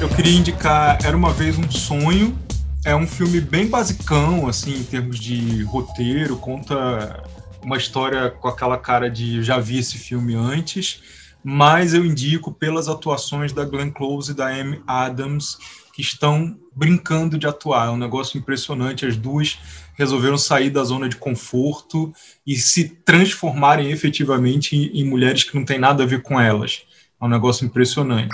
Eu 0.00 0.08
queria 0.08 0.36
indicar 0.36 0.98
Era 1.04 1.16
uma 1.16 1.32
vez 1.32 1.58
um 1.58 1.70
sonho. 1.70 2.36
É 2.84 2.96
um 2.96 3.06
filme 3.06 3.40
bem 3.40 3.68
basicão, 3.68 4.48
assim, 4.48 4.80
em 4.80 4.82
termos 4.82 5.20
de 5.20 5.62
roteiro, 5.64 6.36
conta 6.36 7.22
uma 7.62 7.76
história 7.76 8.28
com 8.28 8.48
aquela 8.48 8.76
cara 8.76 9.08
de 9.08 9.40
já 9.42 9.60
vi 9.60 9.78
esse 9.78 9.96
filme 9.96 10.34
antes, 10.34 11.00
mas 11.42 11.94
eu 11.94 12.04
indico 12.04 12.52
pelas 12.52 12.88
atuações 12.88 13.52
da 13.52 13.64
Glenn 13.64 13.90
Close 13.90 14.32
e 14.32 14.34
da 14.34 14.48
Amy 14.48 14.82
Adams, 14.86 15.58
que 15.92 16.00
estão 16.00 16.56
brincando 16.74 17.38
de 17.38 17.46
atuar. 17.46 17.88
É 17.88 17.90
um 17.90 17.96
negócio 17.96 18.38
impressionante. 18.38 19.06
As 19.06 19.16
duas 19.16 19.58
resolveram 19.94 20.38
sair 20.38 20.70
da 20.70 20.82
zona 20.84 21.08
de 21.08 21.16
conforto 21.16 22.12
e 22.46 22.56
se 22.56 22.88
transformarem 23.04 23.90
efetivamente 23.90 24.76
em, 24.76 25.00
em 25.00 25.04
mulheres 25.04 25.44
que 25.44 25.54
não 25.54 25.64
têm 25.64 25.78
nada 25.78 26.02
a 26.02 26.06
ver 26.06 26.22
com 26.22 26.40
elas. 26.40 26.82
É 27.20 27.24
um 27.24 27.28
negócio 27.28 27.66
impressionante. 27.66 28.30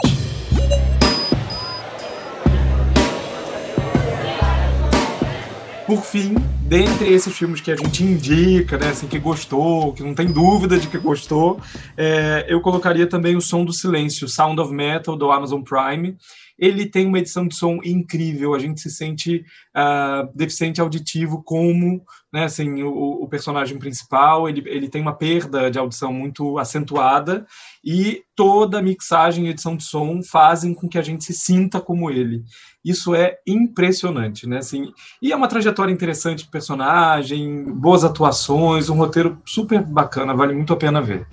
Por 5.88 6.02
fim, 6.02 6.34
dentre 6.66 7.10
esses 7.10 7.34
filmes 7.34 7.62
que 7.62 7.70
a 7.70 7.74
gente 7.74 8.04
indica, 8.04 8.76
né, 8.76 8.90
assim, 8.90 9.06
que 9.06 9.18
gostou, 9.18 9.94
que 9.94 10.02
não 10.02 10.14
tem 10.14 10.26
dúvida 10.30 10.78
de 10.78 10.86
que 10.86 10.98
gostou, 10.98 11.58
é, 11.96 12.44
eu 12.46 12.60
colocaria 12.60 13.06
também 13.06 13.36
o 13.36 13.40
Som 13.40 13.64
do 13.64 13.72
Silêncio, 13.72 14.28
Sound 14.28 14.60
of 14.60 14.70
Metal, 14.70 15.16
do 15.16 15.32
Amazon 15.32 15.62
Prime. 15.62 16.14
Ele 16.58 16.86
tem 16.86 17.06
uma 17.06 17.18
edição 17.18 17.46
de 17.46 17.54
som 17.54 17.78
incrível, 17.84 18.54
a 18.54 18.58
gente 18.58 18.80
se 18.80 18.90
sente 18.90 19.44
uh, 19.76 20.28
deficiente 20.34 20.80
auditivo 20.80 21.42
como 21.42 22.02
né, 22.32 22.44
assim, 22.44 22.82
o, 22.82 23.22
o, 23.22 23.28
personagem 23.28 23.78
principal, 23.78 24.48
ele, 24.48 24.62
ele 24.66 24.88
tem 24.88 25.00
uma 25.00 25.14
perda 25.14 25.70
de 25.70 25.78
audição 25.78 26.12
muito 26.12 26.58
acentuada 26.58 27.46
e 27.82 28.22
toda 28.36 28.78
a 28.78 28.82
mixagem 28.82 29.46
e 29.46 29.50
edição 29.50 29.74
de 29.74 29.84
som 29.84 30.22
fazem 30.22 30.74
com 30.74 30.88
que 30.88 30.98
a 30.98 31.02
gente 31.02 31.24
se 31.24 31.32
sinta 31.32 31.80
como 31.80 32.10
ele. 32.10 32.44
Isso 32.84 33.14
é 33.14 33.38
impressionante, 33.46 34.46
né? 34.46 34.58
Assim, 34.58 34.92
e 35.22 35.32
é 35.32 35.36
uma 35.36 35.48
trajetória 35.48 35.92
interessante 35.92 36.44
de 36.44 36.50
personagem, 36.50 37.64
boas 37.64 38.04
atuações, 38.04 38.90
um 38.90 38.96
roteiro 38.96 39.40
super 39.46 39.82
bacana, 39.82 40.34
vale 40.34 40.54
muito 40.54 40.72
a 40.72 40.76
pena 40.76 41.00
ver. 41.00 41.26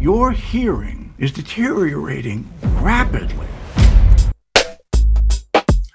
Your 0.00 0.30
hearing 0.30 1.12
is 1.18 1.32
deteriorating 1.32 2.46
rapidly. 2.80 3.48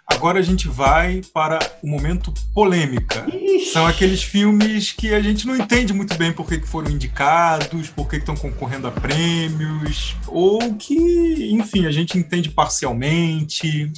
Agora 0.06 0.40
a 0.40 0.42
gente 0.42 0.68
vai 0.68 1.22
para 1.34 1.58
o 1.82 1.88
momento 1.88 2.34
polêmica. 2.54 3.26
São 3.72 3.88
aqueles 3.88 4.22
filmes 4.22 4.92
que 4.92 5.14
a 5.14 5.22
gente 5.22 5.48
não 5.48 5.56
entende 5.56 5.94
muito 5.94 6.16
bem 6.16 6.34
por 6.34 6.46
que 6.46 6.60
foram 6.68 6.92
indicados, 6.92 7.90
por 7.90 8.10
que 8.10 8.18
estão 8.18 8.36
concorrendo 8.36 8.88
a 8.88 8.92
prêmios, 8.92 10.18
ou 10.28 10.76
que, 10.76 11.52
enfim, 11.54 11.86
a 11.86 11.92
gente 11.92 12.18
entende 12.18 12.50
parcialmente. 12.50 13.90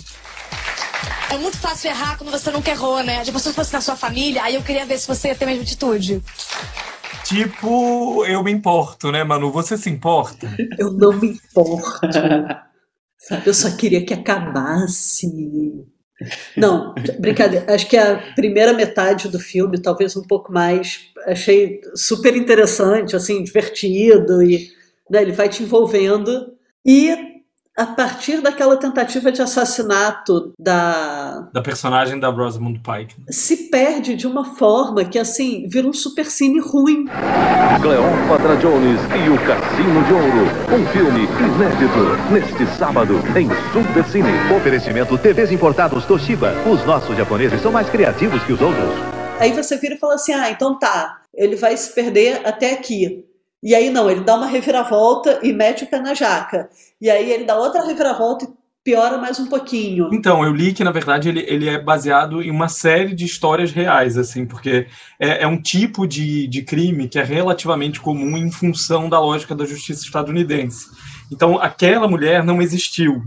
É 1.31 1.37
muito 1.39 1.57
fácil 1.57 1.89
errar 1.89 2.15
quando 2.15 2.29
você 2.29 2.51
nunca 2.51 2.69
errou, 2.69 3.01
né? 3.01 3.23
Tipo, 3.23 3.39
se 3.39 3.51
fosse 3.51 3.73
na 3.73 3.81
sua 3.81 3.95
família, 3.95 4.43
aí 4.43 4.53
eu 4.53 4.61
queria 4.61 4.85
ver 4.85 4.99
se 4.99 5.07
você 5.07 5.29
ia 5.29 5.35
ter 5.35 5.45
a 5.45 5.47
mesma 5.47 5.63
atitude. 5.63 6.21
Tipo, 7.25 8.23
eu 8.25 8.43
me 8.43 8.51
importo, 8.51 9.11
né, 9.11 9.23
Manu? 9.23 9.51
Você 9.51 9.77
se 9.77 9.89
importa? 9.89 10.47
Eu 10.77 10.93
não 10.93 11.11
me 11.11 11.29
importo. 11.29 12.19
Eu 13.43 13.53
só 13.53 13.75
queria 13.75 14.05
que 14.05 14.13
acabasse. 14.13 15.27
Não, 16.55 16.93
brincadeira. 17.19 17.73
Acho 17.73 17.89
que 17.89 17.97
a 17.97 18.33
primeira 18.35 18.73
metade 18.73 19.27
do 19.27 19.39
filme, 19.39 19.81
talvez 19.81 20.15
um 20.15 20.21
pouco 20.21 20.51
mais, 20.51 21.11
achei 21.25 21.81
super 21.95 22.35
interessante, 22.35 23.15
assim, 23.15 23.43
divertido 23.43 24.43
e 24.43 24.69
né, 25.09 25.23
ele 25.23 25.31
vai 25.31 25.49
te 25.49 25.63
envolvendo. 25.63 26.53
E 26.85 27.24
a 27.75 27.85
partir 27.85 28.41
daquela 28.41 28.77
tentativa 28.77 29.31
de 29.31 29.41
assassinato 29.41 30.53
da 30.57 31.49
da 31.51 31.61
personagem 31.61 32.17
da 32.17 32.29
Rosamund 32.29 32.79
Pike 32.79 33.15
se 33.29 33.69
perde 33.69 34.15
de 34.15 34.25
uma 34.25 34.55
forma 34.55 35.03
que 35.03 35.19
assim 35.19 35.67
vira 35.67 35.87
um 35.87 35.93
supercine 35.93 36.59
ruim. 36.59 37.05
Cleópatra 37.81 38.55
Jones 38.57 39.01
e 39.01 39.29
o 39.29 39.37
Cassino 39.45 40.03
de 40.05 40.13
Ouro, 40.13 40.45
um 40.73 40.85
filme 40.87 41.25
inédito 41.25 42.31
neste 42.31 42.77
sábado 42.77 43.15
em 43.37 43.49
Supercine. 43.73 44.29
Oferecimento 44.55 45.17
TVs 45.17 45.51
importados 45.51 46.05
Toshiba. 46.05 46.53
Os 46.65 46.83
nossos 46.85 47.17
japoneses 47.17 47.61
são 47.61 47.71
mais 47.71 47.89
criativos 47.89 48.41
que 48.43 48.53
os 48.53 48.61
outros. 48.61 48.89
Aí 49.39 49.51
você 49.51 49.75
vira 49.77 49.95
e 49.95 49.97
fala 49.97 50.15
assim: 50.15 50.33
"Ah, 50.33 50.49
então 50.49 50.79
tá, 50.79 51.21
ele 51.33 51.57
vai 51.57 51.75
se 51.75 51.93
perder 51.93 52.41
até 52.45 52.71
aqui". 52.71 53.25
E 53.65 53.73
aí 53.73 53.89
não, 53.89 54.07
ele 54.07 54.21
dá 54.21 54.35
uma 54.35 54.45
reviravolta 54.45 55.39
e 55.41 55.51
mete 55.51 55.85
o 55.85 55.87
pé 55.87 55.99
na 55.99 56.13
jaca. 56.13 56.69
E 57.01 57.09
aí 57.09 57.31
ele 57.31 57.45
dá 57.45 57.57
outra 57.57 57.83
reviravolta 57.83 58.45
e 58.45 58.47
piora 58.83 59.17
mais 59.17 59.39
um 59.39 59.47
pouquinho. 59.47 60.07
Então, 60.13 60.45
eu 60.45 60.53
li 60.53 60.71
que, 60.71 60.83
na 60.83 60.91
verdade, 60.91 61.29
ele, 61.29 61.43
ele 61.47 61.67
é 61.67 61.81
baseado 61.81 62.43
em 62.43 62.51
uma 62.51 62.69
série 62.69 63.15
de 63.15 63.25
histórias 63.25 63.71
reais, 63.71 64.19
assim, 64.19 64.45
porque 64.45 64.85
é, 65.19 65.41
é 65.41 65.47
um 65.47 65.59
tipo 65.59 66.05
de, 66.05 66.45
de 66.45 66.61
crime 66.61 67.09
que 67.09 67.17
é 67.17 67.23
relativamente 67.23 67.99
comum 67.99 68.37
em 68.37 68.51
função 68.51 69.09
da 69.09 69.19
lógica 69.19 69.55
da 69.55 69.65
justiça 69.65 70.03
estadunidense. 70.03 70.85
Então, 71.31 71.59
aquela 71.59 72.07
mulher 72.07 72.43
não 72.43 72.61
existiu, 72.61 73.23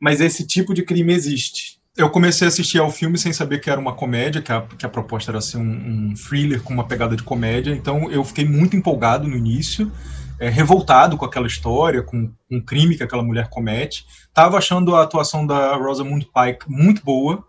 mas 0.00 0.22
esse 0.22 0.46
tipo 0.46 0.72
de 0.72 0.82
crime 0.82 1.12
existe. 1.12 1.81
Eu 1.94 2.08
comecei 2.08 2.46
a 2.46 2.48
assistir 2.48 2.78
ao 2.78 2.90
filme 2.90 3.18
sem 3.18 3.34
saber 3.34 3.60
que 3.60 3.68
era 3.68 3.78
uma 3.78 3.94
comédia, 3.94 4.40
que 4.40 4.50
a, 4.50 4.62
que 4.62 4.86
a 4.86 4.88
proposta 4.88 5.30
era 5.30 5.42
ser 5.42 5.58
um, 5.58 5.62
um, 6.10 6.14
thriller 6.14 6.62
com 6.62 6.72
uma 6.72 6.88
pegada 6.88 7.14
de 7.14 7.22
comédia, 7.22 7.70
então 7.70 8.10
eu 8.10 8.24
fiquei 8.24 8.46
muito 8.46 8.74
empolgado 8.74 9.28
no 9.28 9.36
início, 9.36 9.92
é, 10.40 10.48
revoltado 10.48 11.18
com 11.18 11.26
aquela 11.26 11.46
história, 11.46 12.02
com, 12.02 12.32
o 12.50 12.62
crime 12.62 12.96
que 12.96 13.02
aquela 13.02 13.22
mulher 13.22 13.50
comete. 13.50 14.06
Tava 14.32 14.56
achando 14.56 14.96
a 14.96 15.02
atuação 15.02 15.46
da 15.46 15.76
Rosamund 15.76 16.26
Pike 16.26 16.64
muito 16.66 17.04
boa, 17.04 17.44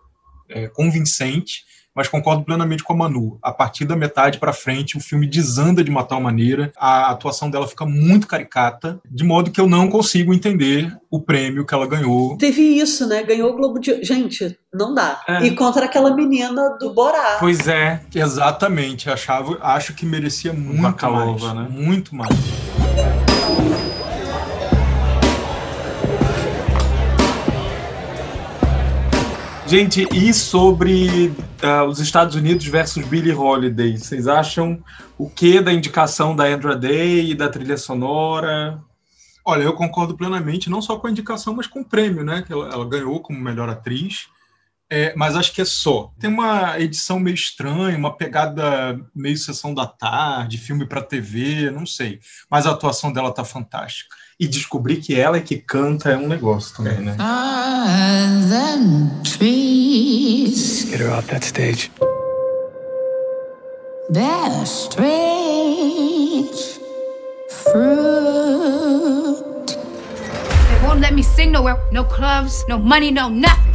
é, 0.50 0.68
convincente, 0.68 1.64
mas 1.94 2.08
concordo 2.08 2.44
plenamente 2.44 2.82
com 2.82 2.92
a 2.92 2.96
Manu. 2.96 3.38
A 3.42 3.52
partir 3.52 3.84
da 3.84 3.96
metade 3.96 4.38
para 4.38 4.52
frente, 4.52 4.96
o 4.96 5.00
filme 5.00 5.26
desanda 5.26 5.82
de 5.84 5.90
uma 5.90 6.04
tal 6.04 6.20
maneira, 6.20 6.72
a 6.76 7.10
atuação 7.10 7.50
dela 7.50 7.68
fica 7.68 7.84
muito 7.86 8.26
caricata, 8.26 9.00
de 9.08 9.24
modo 9.24 9.50
que 9.50 9.60
eu 9.60 9.66
não 9.66 9.88
consigo 9.88 10.34
entender 10.34 10.94
o 11.10 11.20
prêmio 11.20 11.64
que 11.64 11.74
ela 11.74 11.86
ganhou. 11.86 12.36
Teve 12.36 12.62
isso, 12.62 13.06
né? 13.06 13.22
Ganhou 13.22 13.50
o 13.50 13.56
Globo 13.56 13.78
de. 13.78 14.02
Gente, 14.02 14.58
não 14.72 14.94
dá. 14.94 15.22
É. 15.28 15.44
E 15.44 15.54
contra 15.54 15.84
aquela 15.84 16.14
menina 16.14 16.76
do 16.80 16.92
Borá. 16.92 17.36
Pois 17.38 17.68
é. 17.68 18.00
Exatamente. 18.14 19.08
Achava, 19.08 19.58
acho 19.62 19.94
que 19.94 20.04
merecia 20.04 20.52
muito 20.52 20.82
Bacalova, 20.82 21.54
mais. 21.54 21.70
né? 21.70 21.76
Muito 21.84 22.14
mais. 22.14 22.34
Gente, 29.66 30.06
e 30.12 30.32
sobre 30.34 31.28
uh, 31.28 31.84
os 31.88 31.98
Estados 31.98 32.34
Unidos 32.34 32.66
versus 32.66 33.04
Billie 33.06 33.32
Holiday? 33.32 33.96
Vocês 33.96 34.28
acham 34.28 34.82
o 35.16 35.28
que 35.28 35.58
da 35.58 35.72
indicação 35.72 36.36
da 36.36 36.44
Andra 36.44 36.76
Day 36.76 37.30
e 37.30 37.34
da 37.34 37.48
trilha 37.48 37.78
sonora? 37.78 38.78
Olha, 39.42 39.62
eu 39.62 39.72
concordo 39.72 40.16
plenamente, 40.16 40.68
não 40.68 40.82
só 40.82 40.98
com 40.98 41.06
a 41.06 41.10
indicação, 41.10 41.54
mas 41.54 41.66
com 41.66 41.80
o 41.80 41.84
prêmio, 41.84 42.22
né? 42.22 42.42
Que 42.46 42.52
ela, 42.52 42.68
ela 42.74 42.86
ganhou 42.86 43.20
como 43.20 43.40
melhor 43.40 43.68
atriz. 43.70 44.28
É, 44.90 45.14
mas 45.16 45.34
acho 45.34 45.52
que 45.52 45.62
é 45.62 45.64
só. 45.64 46.12
Tem 46.20 46.28
uma 46.28 46.78
edição 46.78 47.18
meio 47.18 47.34
estranha, 47.34 47.96
uma 47.96 48.14
pegada 48.14 49.00
meio 49.14 49.36
sessão 49.38 49.72
da 49.72 49.86
tarde, 49.86 50.58
filme 50.58 50.86
para 50.86 51.02
TV, 51.02 51.70
não 51.70 51.86
sei. 51.86 52.20
Mas 52.50 52.66
a 52.66 52.70
atuação 52.70 53.10
dela 53.10 53.32
tá 53.32 53.44
fantástica. 53.44 54.14
E 54.38 54.48
descobrir 54.48 54.96
que 54.96 55.18
ela 55.18 55.36
é 55.36 55.40
que 55.40 55.56
canta 55.56 56.10
é 56.10 56.16
um 56.16 56.26
negócio 56.26 56.76
também, 56.76 57.00
né? 57.00 57.16
trees. 59.22 60.86
Get 60.90 61.00
her 61.00 61.10
off 61.10 61.28
that 61.28 61.44
stage. 61.44 61.90
They're 64.10 64.66
strange 64.66 66.80
fruit. 67.48 69.66
They 69.68 70.86
won't 70.86 71.00
let 71.00 71.14
me 71.14 71.22
sing 71.22 71.52
nowhere. 71.52 71.78
No 71.92 72.04
clubs, 72.04 72.64
no 72.68 72.78
money, 72.78 73.12
no 73.12 73.30
nothing. 73.30 73.74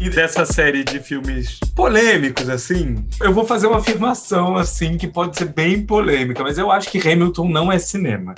E 0.00 0.08
dessa 0.08 0.46
série 0.46 0.82
de 0.82 0.98
filmes 0.98 1.60
polêmicos, 1.76 2.48
assim, 2.48 3.04
eu 3.20 3.34
vou 3.34 3.44
fazer 3.44 3.66
uma 3.66 3.80
afirmação, 3.80 4.56
assim, 4.56 4.96
que 4.96 5.06
pode 5.06 5.36
ser 5.36 5.52
bem 5.52 5.84
polêmica, 5.84 6.42
mas 6.42 6.56
eu 6.56 6.70
acho 6.70 6.90
que 6.90 7.06
Hamilton 7.06 7.50
não 7.50 7.70
é 7.70 7.78
cinema. 7.78 8.34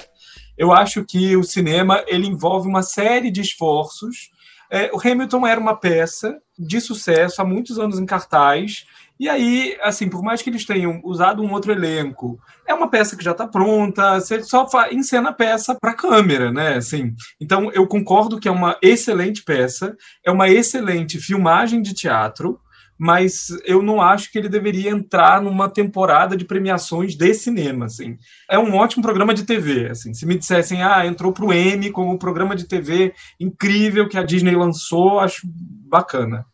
Eu 0.56 0.72
acho 0.72 1.04
que 1.04 1.36
o 1.36 1.42
cinema, 1.42 2.04
ele 2.06 2.26
envolve 2.26 2.68
uma 2.68 2.82
série 2.82 3.30
de 3.30 3.40
esforços. 3.40 4.30
É, 4.70 4.90
o 4.92 4.98
Hamilton 4.98 5.46
era 5.46 5.60
uma 5.60 5.76
peça 5.76 6.38
de 6.58 6.80
sucesso 6.80 7.42
há 7.42 7.44
muitos 7.44 7.78
anos 7.78 7.98
em 7.98 8.06
cartaz, 8.06 8.84
e 9.22 9.28
aí, 9.28 9.78
assim, 9.82 10.08
por 10.08 10.20
mais 10.20 10.42
que 10.42 10.50
eles 10.50 10.64
tenham 10.64 11.00
usado 11.04 11.42
um 11.42 11.52
outro 11.52 11.70
elenco, 11.70 12.40
é 12.66 12.74
uma 12.74 12.90
peça 12.90 13.16
que 13.16 13.22
já 13.22 13.30
está 13.30 13.46
pronta, 13.46 14.18
você 14.18 14.42
só 14.42 14.66
encena 14.90 15.28
a 15.28 15.32
peça 15.32 15.76
para 15.80 15.94
câmera, 15.94 16.50
né? 16.50 16.74
Assim, 16.74 17.14
então, 17.40 17.70
eu 17.72 17.86
concordo 17.86 18.40
que 18.40 18.48
é 18.48 18.50
uma 18.50 18.76
excelente 18.82 19.44
peça, 19.44 19.96
é 20.24 20.30
uma 20.32 20.48
excelente 20.48 21.20
filmagem 21.20 21.80
de 21.80 21.94
teatro, 21.94 22.58
mas 23.02 23.48
eu 23.64 23.82
não 23.82 24.00
acho 24.00 24.30
que 24.30 24.38
ele 24.38 24.48
deveria 24.48 24.88
entrar 24.88 25.42
numa 25.42 25.68
temporada 25.68 26.36
de 26.36 26.44
premiações 26.44 27.16
de 27.16 27.34
cinema, 27.34 27.86
assim. 27.86 28.16
É 28.48 28.56
um 28.56 28.76
ótimo 28.76 29.02
programa 29.02 29.34
de 29.34 29.42
TV, 29.42 29.88
assim. 29.90 30.14
Se 30.14 30.24
me 30.24 30.38
dissessem, 30.38 30.84
ah, 30.84 31.04
entrou 31.04 31.32
para 31.32 31.44
o 31.44 31.52
Emmy 31.52 31.90
como 31.90 32.12
um 32.12 32.16
programa 32.16 32.54
de 32.54 32.62
TV 32.62 33.12
incrível 33.40 34.08
que 34.08 34.16
a 34.16 34.22
Disney 34.22 34.54
lançou, 34.54 35.18
acho 35.18 35.40
bacana. 35.44 36.46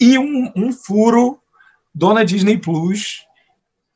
E 0.00 0.18
um, 0.18 0.50
um 0.56 0.72
furo 0.72 1.38
Dona 1.94 2.24
Disney 2.24 2.56
Plus. 2.56 3.26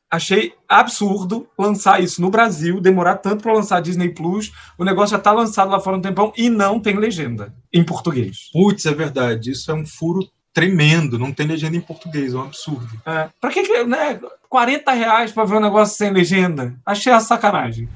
Achei 0.07 0.53
absurdo 0.69 1.47
lançar 1.57 2.03
isso 2.03 2.21
no 2.21 2.29
Brasil, 2.29 2.79
demorar 2.79 3.15
tanto 3.15 3.41
para 3.41 3.53
lançar 3.53 3.81
Disney 3.81 4.09
Plus. 4.09 4.51
O 4.77 4.85
negócio 4.85 5.13
já 5.13 5.17
está 5.17 5.31
lançado 5.31 5.71
lá 5.71 5.79
fora 5.79 5.97
um 5.97 6.01
tempão 6.01 6.31
e 6.37 6.51
não 6.51 6.79
tem 6.79 6.97
legenda 6.97 7.51
em 7.73 7.83
português. 7.83 8.51
Putz, 8.53 8.85
é 8.85 8.93
verdade. 8.93 9.49
Isso 9.49 9.71
é 9.71 9.73
um 9.73 9.87
furo 9.87 10.19
tremendo. 10.55 11.19
Não 11.19 11.33
tem 11.33 11.45
legenda 11.45 11.75
em 11.75 11.81
português, 11.81 12.33
é 12.33 12.37
um 12.37 12.43
absurdo. 12.43 12.89
É. 13.05 13.27
Para 13.39 13.51
que, 13.51 13.61
que, 13.61 13.83
né? 13.83 14.19
40 14.49 14.91
reais 14.93 15.31
para 15.33 15.43
ver 15.43 15.57
um 15.57 15.59
negócio 15.59 15.97
sem 15.97 16.09
legenda? 16.11 16.73
Achei 16.85 17.11
a 17.11 17.19
sacanagem. 17.19 17.89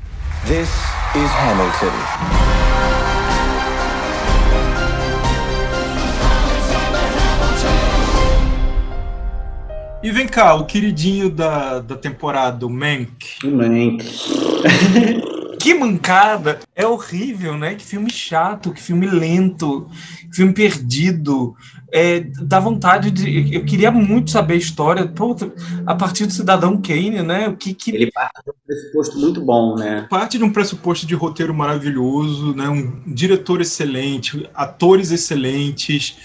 This 0.45 0.69
is 1.15 1.32
Hamilton. 1.32 2.60
E 10.02 10.12
vem 10.12 10.28
cá, 10.28 10.56
o 10.56 10.65
queridinho 10.65 11.30
da, 11.30 11.80
da 11.80 11.95
temporada, 11.95 12.65
o 12.65 12.69
Mank. 12.69 13.45
O 13.45 13.52
Mank. 13.52 14.06
que 15.60 15.74
mancada! 15.74 16.60
É 16.76 16.88
horrível, 16.88 17.58
né? 17.58 17.76
Que 17.76 17.84
filme 17.84 18.10
chato, 18.10 18.72
que 18.72 18.82
filme 18.82 19.06
lento, 19.06 19.89
que 20.30 20.38
filme 20.38 20.54
perdido. 20.54 21.56
É, 21.91 22.22
dá 22.41 22.60
vontade 22.60 23.12
de. 23.12 23.56
Eu 23.56 23.65
queria 23.65 23.91
muito 23.91 24.32
saber 24.32 24.54
a 24.54 24.58
história. 24.58 25.08
Pô, 25.08 25.36
a 25.86 25.95
partir 25.95 26.26
do 26.26 26.34
Cidadão 26.34 26.82
Kane, 26.82 27.22
né? 27.22 27.50
O 27.50 27.58
que, 27.58 27.74
que. 27.74 27.91
Ele 27.91 28.12
parte 28.12 28.41
de 28.43 28.50
um 28.50 28.65
pressuposto 28.65 29.19
muito 29.19 29.41
bom, 29.41 29.76
né? 29.76 30.08
Parte 30.10 30.38
de 30.38 30.43
um 30.43 30.52
pressuposto 30.52 31.06
de 31.06 31.13
roteiro 31.13 31.54
maravilhoso, 31.54 32.56
né? 32.56 32.69
Um 32.69 33.04
diretor 33.06 33.60
excelente, 33.60 34.50
atores 34.54 35.12
excelentes. 35.12 36.17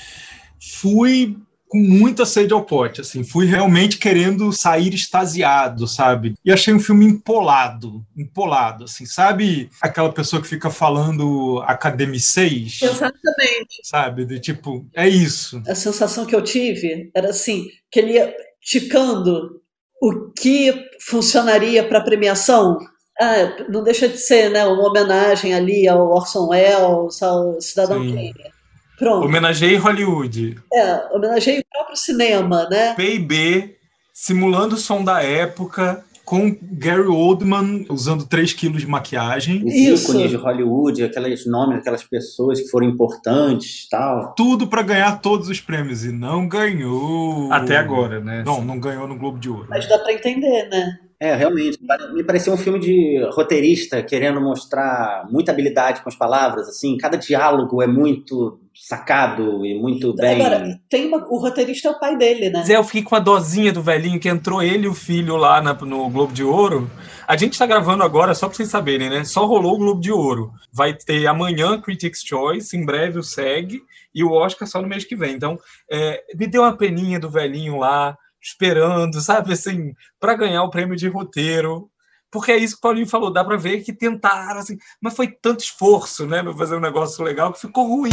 Fui 0.60 1.36
com 1.74 1.80
muita 1.80 2.24
sede 2.24 2.52
ao 2.52 2.62
pote, 2.62 3.00
assim, 3.00 3.24
fui 3.24 3.46
realmente 3.46 3.98
querendo 3.98 4.52
sair 4.52 4.94
extasiado, 4.94 5.88
sabe? 5.88 6.36
E 6.44 6.52
achei 6.52 6.72
um 6.72 6.78
filme 6.78 7.04
empolado, 7.04 8.06
empolado, 8.16 8.84
assim, 8.84 9.04
sabe 9.04 9.68
aquela 9.82 10.12
pessoa 10.12 10.40
que 10.40 10.46
fica 10.46 10.70
falando 10.70 11.60
academicês? 11.66 12.78
Exatamente. 12.80 13.80
Sabe? 13.82 14.24
De 14.24 14.38
tipo, 14.38 14.86
é 14.94 15.08
isso. 15.08 15.60
A 15.66 15.74
sensação 15.74 16.24
que 16.24 16.36
eu 16.36 16.42
tive 16.42 17.10
era 17.12 17.30
assim, 17.30 17.66
que 17.90 17.98
ele 17.98 18.12
ia 18.12 18.32
ticando 18.62 19.60
o 20.00 20.30
que 20.30 20.72
funcionaria 21.00 21.82
para 21.82 22.02
premiação. 22.02 22.78
Ah, 23.20 23.66
não 23.68 23.82
deixa 23.82 24.08
de 24.08 24.18
ser 24.18 24.48
né, 24.48 24.64
uma 24.64 24.88
homenagem 24.88 25.52
ali 25.52 25.88
ao 25.88 26.08
Orson 26.08 26.50
Welles, 26.50 27.20
ao 27.20 27.60
Cidadão 27.60 27.98
Kane. 27.98 28.53
Pronto. 28.98 29.26
Homenageei 29.26 29.76
Hollywood. 29.76 30.56
É, 30.72 31.14
homenageei 31.14 31.60
o 31.60 31.64
próprio 31.70 31.96
cinema, 31.96 32.68
né? 32.68 32.94
P&B, 32.94 33.76
simulando 34.12 34.76
o 34.76 34.78
som 34.78 35.02
da 35.02 35.22
época, 35.22 36.04
com 36.24 36.56
Gary 36.62 37.06
Oldman 37.06 37.86
usando 37.90 38.26
3 38.26 38.52
quilos 38.54 38.80
de 38.80 38.86
maquiagem. 38.86 39.64
Os 39.64 39.74
ícones 39.74 40.30
de 40.30 40.36
Hollywood, 40.36 41.02
aqueles 41.02 41.46
nomes, 41.46 41.78
aquelas 41.78 42.02
pessoas 42.02 42.60
que 42.60 42.68
foram 42.68 42.86
importantes 42.88 43.86
tal. 43.90 44.34
Tudo 44.34 44.66
para 44.66 44.82
ganhar 44.82 45.20
todos 45.20 45.48
os 45.48 45.60
prêmios 45.60 46.04
e 46.04 46.12
não 46.12 46.48
ganhou. 46.48 47.52
Até 47.52 47.76
agora, 47.76 48.20
né? 48.20 48.42
Não, 48.46 48.64
não 48.64 48.80
ganhou 48.80 49.06
no 49.06 49.18
Globo 49.18 49.38
de 49.38 49.50
Ouro. 49.50 49.66
Mas 49.68 49.86
dá 49.88 49.98
para 49.98 50.12
entender, 50.12 50.68
né? 50.70 50.98
É, 51.20 51.34
realmente. 51.34 51.78
Me 52.12 52.22
parecia 52.24 52.52
um 52.52 52.56
filme 52.56 52.78
de 52.78 53.26
roteirista 53.32 54.02
querendo 54.02 54.40
mostrar 54.40 55.26
muita 55.30 55.52
habilidade 55.52 56.02
com 56.02 56.08
as 56.08 56.16
palavras, 56.16 56.68
assim. 56.68 56.96
Cada 56.96 57.16
diálogo 57.16 57.82
é 57.82 57.86
muito 57.86 58.60
sacado 58.74 59.64
e 59.64 59.74
muito 59.80 60.14
bem. 60.14 60.34
Agora, 60.34 60.80
tem 60.88 61.06
uma, 61.06 61.24
o 61.28 61.38
roteirista 61.38 61.88
é 61.88 61.90
o 61.92 61.98
pai 61.98 62.16
dele, 62.16 62.50
né? 62.50 62.64
Zé, 62.64 62.76
eu 62.76 62.84
fiquei 62.84 63.02
com 63.02 63.14
a 63.14 63.20
dozinha 63.20 63.72
do 63.72 63.80
velhinho 63.80 64.18
que 64.18 64.28
entrou 64.28 64.62
ele 64.62 64.86
e 64.86 64.88
o 64.88 64.94
filho 64.94 65.36
lá 65.36 65.62
na, 65.62 65.72
no 65.74 66.10
Globo 66.10 66.32
de 66.32 66.42
Ouro. 66.42 66.90
A 67.26 67.36
gente 67.36 67.58
tá 67.58 67.66
gravando 67.66 68.02
agora, 68.02 68.34
só 68.34 68.48
pra 68.48 68.56
vocês 68.56 68.68
saberem, 68.68 69.08
né? 69.08 69.24
Só 69.24 69.46
rolou 69.46 69.74
o 69.74 69.78
Globo 69.78 70.00
de 70.00 70.12
Ouro. 70.12 70.52
Vai 70.72 70.92
ter 70.92 71.26
amanhã 71.26 71.80
Critics' 71.80 72.22
Choice, 72.24 72.76
em 72.76 72.84
breve 72.84 73.18
o 73.18 73.22
SEG, 73.22 73.80
e 74.14 74.24
o 74.24 74.32
Oscar 74.32 74.66
só 74.68 74.82
no 74.82 74.88
mês 74.88 75.04
que 75.04 75.16
vem. 75.16 75.34
Então, 75.34 75.58
é, 75.90 76.22
me 76.34 76.46
deu 76.46 76.62
uma 76.62 76.76
peninha 76.76 77.18
do 77.18 77.30
velhinho 77.30 77.78
lá, 77.78 78.16
esperando, 78.44 79.22
sabe, 79.22 79.54
assim, 79.54 79.94
para 80.20 80.34
ganhar 80.34 80.62
o 80.62 80.70
prêmio 80.70 80.94
de 80.94 81.08
roteiro. 81.08 81.88
Porque 82.30 82.52
é 82.52 82.56
isso 82.58 82.74
que 82.74 82.78
o 82.80 82.82
Paulinho 82.82 83.06
falou, 83.06 83.32
dá 83.32 83.42
para 83.42 83.56
ver 83.56 83.82
que 83.82 83.92
tentaram, 83.92 84.60
assim, 84.60 84.76
mas 85.00 85.14
foi 85.14 85.28
tanto 85.28 85.60
esforço, 85.60 86.26
né, 86.26 86.42
para 86.42 86.52
fazer 86.52 86.76
um 86.76 86.80
negócio 86.80 87.24
legal 87.24 87.52
que 87.52 87.60
ficou 87.60 87.86
ruim. 87.88 88.10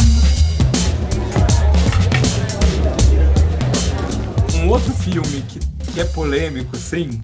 Um 4.56 4.68
outro 4.68 4.92
filme 4.94 5.42
que, 5.42 5.58
que 5.92 6.00
é 6.00 6.04
polêmico, 6.04 6.76
assim, 6.76 7.20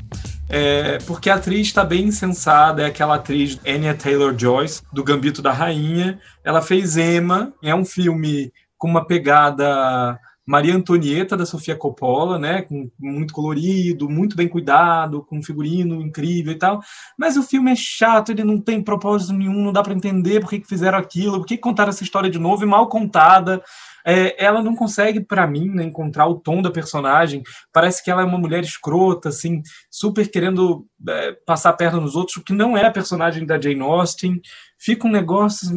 é 0.50 0.98
porque 1.06 1.30
a 1.30 1.36
atriz 1.36 1.68
está 1.68 1.84
bem 1.84 2.06
insensada, 2.06 2.82
é 2.82 2.86
aquela 2.86 3.14
atriz 3.14 3.58
Anya 3.66 3.94
Taylor-Joyce, 3.94 4.82
do 4.92 5.04
Gambito 5.04 5.40
da 5.40 5.52
Rainha. 5.52 6.20
Ela 6.42 6.60
fez 6.60 6.96
Emma, 6.96 7.54
é 7.62 7.74
um 7.74 7.84
filme 7.84 8.52
com 8.76 8.88
uma 8.88 9.06
pegada 9.06 10.18
Maria 10.48 10.74
Antonieta 10.74 11.37
da 11.37 11.44
Sofia 11.44 11.76
Coppola, 11.76 12.38
né, 12.38 12.62
com 12.62 12.90
muito 12.98 13.34
colorido, 13.34 14.08
muito 14.08 14.34
bem 14.34 14.48
cuidado, 14.48 15.22
com 15.22 15.37
um 15.37 15.42
figurino 15.42 16.00
incrível 16.00 16.54
e 16.54 16.56
tal. 16.56 16.80
Mas 17.18 17.37
o 17.37 17.42
filme 17.42 17.70
é 17.70 17.76
chato, 17.76 18.32
ele 18.32 18.42
não 18.42 18.58
tem 18.58 18.82
propósito 18.82 19.34
nenhum, 19.34 19.62
não 19.62 19.74
dá 19.74 19.82
para 19.82 19.92
entender 19.92 20.40
por 20.40 20.48
que, 20.48 20.61
que 20.61 20.66
fizeram 20.66 20.96
aquilo, 20.96 21.37
por 21.37 21.46
que, 21.46 21.56
que 21.56 21.62
contaram 21.62 21.90
essa 21.90 22.02
história 22.02 22.30
de 22.30 22.38
novo, 22.38 22.62
e 22.64 22.66
mal 22.66 22.88
contada. 22.88 23.62
É, 24.06 24.42
ela 24.42 24.62
não 24.62 24.74
consegue, 24.74 25.20
para 25.20 25.46
mim, 25.46 25.68
né, 25.68 25.84
encontrar 25.84 26.26
o 26.26 26.40
tom 26.40 26.62
da 26.62 26.70
personagem. 26.70 27.42
Parece 27.70 28.02
que 28.02 28.11
ela 28.11 28.22
é 28.22 28.24
uma 28.24 28.38
mulher 28.38 28.64
escrota, 28.64 29.28
assim, 29.28 29.61
super 29.90 30.30
querendo 30.30 30.87
é, 31.06 31.32
passar 31.44 31.68
a 31.68 31.74
perna 31.74 32.00
nos 32.00 32.16
outros, 32.16 32.38
o 32.38 32.42
que 32.42 32.54
não 32.54 32.74
é 32.74 32.87
a 32.87 32.90
personagem 32.90 33.44
da 33.44 33.61
Jane 33.61 33.82
Austen. 33.82 34.40
Fica 34.78 35.06
um 35.06 35.11
negócio 35.11 35.68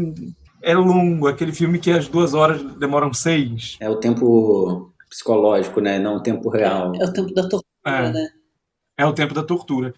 é 0.62 0.76
longo, 0.76 1.28
aquele 1.28 1.52
filme 1.52 1.80
que 1.80 1.91
as 1.91 2.08
duas 2.08 2.34
horas 2.34 2.62
demoram 2.76 3.13
seis. 3.13 3.78
É 3.80 3.89
o 3.89 3.95
tempo 3.95 4.91
psicológico, 5.10 5.82
né? 5.82 6.00
Não 6.00 6.17
o 6.17 6.19
tempo 6.19 6.50
real. 6.50 6.93
É 6.95 7.04
o 7.04 7.12
tempo 7.12 7.34
da 7.34 7.43
tortura, 7.43 7.65
é. 7.86 8.12
né? 8.12 8.30
É 8.97 9.06
o 9.06 9.13
tempo 9.13 9.34
da 9.34 9.43
tortura. 9.43 9.93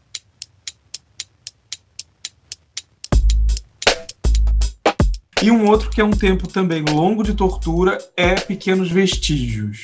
E 5.41 5.51
um 5.51 5.67
outro 5.67 5.89
que 5.89 5.99
é 5.99 6.03
um 6.05 6.11
tempo 6.11 6.47
também 6.47 6.85
longo 6.85 7.21
de 7.21 7.33
tortura 7.33 7.97
é 8.15 8.35
Pequenos 8.35 8.89
Vestígios. 8.89 9.83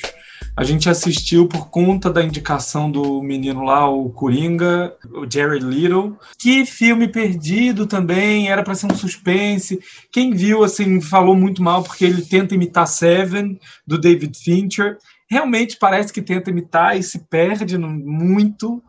A 0.60 0.62
gente 0.62 0.90
assistiu 0.90 1.48
por 1.48 1.70
conta 1.70 2.12
da 2.12 2.22
indicação 2.22 2.90
do 2.90 3.22
menino 3.22 3.62
lá, 3.62 3.88
o 3.88 4.10
Coringa, 4.10 4.94
o 5.10 5.24
Jerry 5.26 5.58
Little. 5.58 6.18
Que 6.38 6.66
filme 6.66 7.08
perdido 7.08 7.86
também, 7.86 8.50
era 8.50 8.62
para 8.62 8.74
ser 8.74 8.84
um 8.84 8.94
suspense. 8.94 9.80
Quem 10.12 10.34
viu, 10.34 10.62
assim, 10.62 11.00
falou 11.00 11.34
muito 11.34 11.62
mal 11.62 11.82
porque 11.82 12.04
ele 12.04 12.20
tenta 12.20 12.54
imitar 12.54 12.86
Seven, 12.86 13.58
do 13.86 13.98
David 13.98 14.36
Fincher. 14.36 14.98
Realmente 15.30 15.78
parece 15.78 16.12
que 16.12 16.20
tenta 16.20 16.50
imitar 16.50 16.94
e 16.94 17.02
se 17.02 17.20
perde 17.20 17.78
muito. 17.78 18.82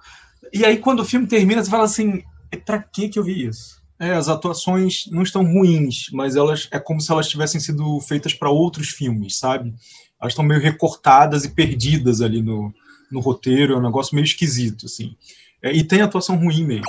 E 0.51 0.65
aí, 0.65 0.75
quando 0.75 0.99
o 0.99 1.05
filme 1.05 1.25
termina, 1.25 1.63
você 1.63 1.71
fala 1.71 1.85
assim: 1.85 2.21
para 2.65 2.79
que 2.83 3.07
que 3.07 3.17
eu 3.17 3.23
vi 3.23 3.47
isso? 3.47 3.80
É, 4.01 4.13
as 4.13 4.27
atuações 4.27 5.05
não 5.11 5.21
estão 5.21 5.45
ruins, 5.45 6.07
mas 6.11 6.35
elas 6.35 6.67
é 6.71 6.79
como 6.79 6.99
se 6.99 7.11
elas 7.11 7.29
tivessem 7.29 7.61
sido 7.61 7.99
feitas 7.99 8.33
para 8.33 8.49
outros 8.49 8.89
filmes, 8.89 9.37
sabe? 9.37 9.71
elas 10.19 10.33
estão 10.33 10.43
meio 10.43 10.59
recortadas 10.59 11.45
e 11.45 11.49
perdidas 11.49 12.19
ali 12.19 12.41
no, 12.41 12.73
no 13.11 13.19
roteiro, 13.19 13.73
é 13.73 13.77
um 13.77 13.81
negócio 13.81 14.15
meio 14.15 14.25
esquisito, 14.25 14.87
assim. 14.87 15.15
É, 15.61 15.71
e 15.71 15.83
tem 15.83 16.01
atuação 16.01 16.35
ruim 16.35 16.65
mesmo. 16.65 16.85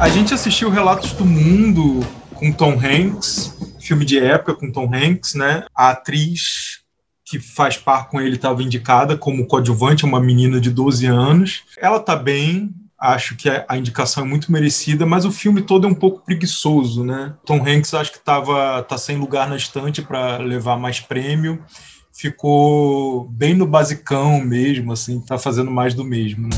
A 0.00 0.08
gente 0.08 0.34
assistiu 0.34 0.68
Relatos 0.68 1.12
do 1.12 1.24
Mundo 1.24 2.00
com 2.34 2.50
Tom 2.50 2.72
Hanks, 2.72 3.56
filme 3.80 4.04
de 4.04 4.18
época 4.18 4.56
com 4.56 4.72
Tom 4.72 4.90
Hanks, 4.92 5.34
né? 5.34 5.64
A 5.72 5.90
atriz 5.90 6.83
que 7.24 7.38
faz 7.38 7.76
par 7.76 8.08
com 8.08 8.20
ele 8.20 8.36
estava 8.36 8.62
indicada 8.62 9.16
como 9.16 9.46
coadjuvante, 9.46 10.04
uma 10.04 10.20
menina 10.20 10.60
de 10.60 10.70
12 10.70 11.06
anos. 11.06 11.62
Ela 11.78 11.98
tá 11.98 12.14
bem, 12.14 12.74
acho 13.00 13.34
que 13.34 13.48
a 13.48 13.76
indicação 13.78 14.24
é 14.24 14.26
muito 14.26 14.52
merecida, 14.52 15.06
mas 15.06 15.24
o 15.24 15.32
filme 15.32 15.62
todo 15.62 15.86
é 15.86 15.90
um 15.90 15.94
pouco 15.94 16.22
preguiçoso, 16.24 17.02
né? 17.02 17.34
Tom 17.44 17.64
Hanks 17.66 17.94
acho 17.94 18.12
que 18.12 18.20
tava 18.20 18.82
tá 18.82 18.98
sem 18.98 19.16
lugar 19.16 19.48
na 19.48 19.56
estante 19.56 20.02
para 20.02 20.36
levar 20.36 20.78
mais 20.78 21.00
prêmio, 21.00 21.64
ficou 22.12 23.26
bem 23.30 23.54
no 23.54 23.66
basicão 23.66 24.40
mesmo, 24.40 24.92
assim, 24.92 25.20
tá 25.20 25.38
fazendo 25.38 25.70
mais 25.70 25.94
do 25.94 26.04
mesmo, 26.04 26.48
né? 26.48 26.56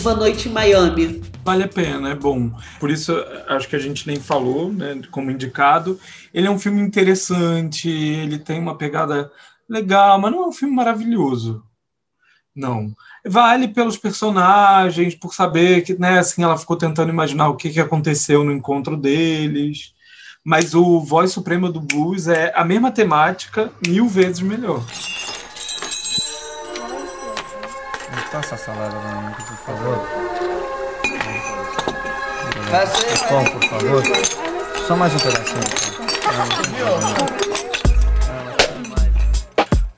Uma 0.00 0.14
noite 0.14 0.48
em 0.48 0.52
Miami. 0.52 1.23
Vale 1.44 1.64
a 1.64 1.68
pena, 1.68 2.08
é 2.08 2.14
bom. 2.14 2.50
Por 2.80 2.90
isso, 2.90 3.12
acho 3.48 3.68
que 3.68 3.76
a 3.76 3.78
gente 3.78 4.06
nem 4.06 4.16
falou, 4.16 4.72
né, 4.72 4.98
como 5.10 5.30
indicado. 5.30 6.00
Ele 6.32 6.46
é 6.46 6.50
um 6.50 6.58
filme 6.58 6.80
interessante, 6.80 7.86
ele 7.88 8.38
tem 8.38 8.58
uma 8.58 8.78
pegada 8.78 9.30
legal, 9.68 10.18
mas 10.18 10.32
não 10.32 10.44
é 10.44 10.46
um 10.46 10.52
filme 10.52 10.74
maravilhoso. 10.74 11.62
Não. 12.56 12.94
Vale 13.26 13.68
pelos 13.68 13.98
personagens, 13.98 15.14
por 15.14 15.34
saber 15.34 15.82
que, 15.82 15.92
né, 15.98 16.18
assim, 16.18 16.42
ela 16.42 16.56
ficou 16.56 16.76
tentando 16.76 17.10
imaginar 17.10 17.50
o 17.50 17.56
que, 17.56 17.68
que 17.68 17.80
aconteceu 17.80 18.42
no 18.42 18.52
encontro 18.52 18.96
deles. 18.96 19.92
Mas 20.42 20.74
o 20.74 21.00
Voz 21.00 21.32
Suprema 21.32 21.70
do 21.70 21.80
Blues 21.80 22.26
é 22.26 22.52
a 22.54 22.64
mesma 22.64 22.90
temática, 22.90 23.70
mil 23.86 24.08
vezes 24.08 24.40
melhor. 24.40 24.82
Não 28.32 28.40
essa 28.40 28.56
salada 28.56 28.94
não, 28.94 29.32
por 29.32 29.56
favor. 29.58 30.33
Pão, 33.28 33.44
por 33.44 33.62
favor. 33.68 34.02
Só 34.88 34.96
mais 34.96 35.14
um 35.14 35.18
pedacinho. 35.18 35.60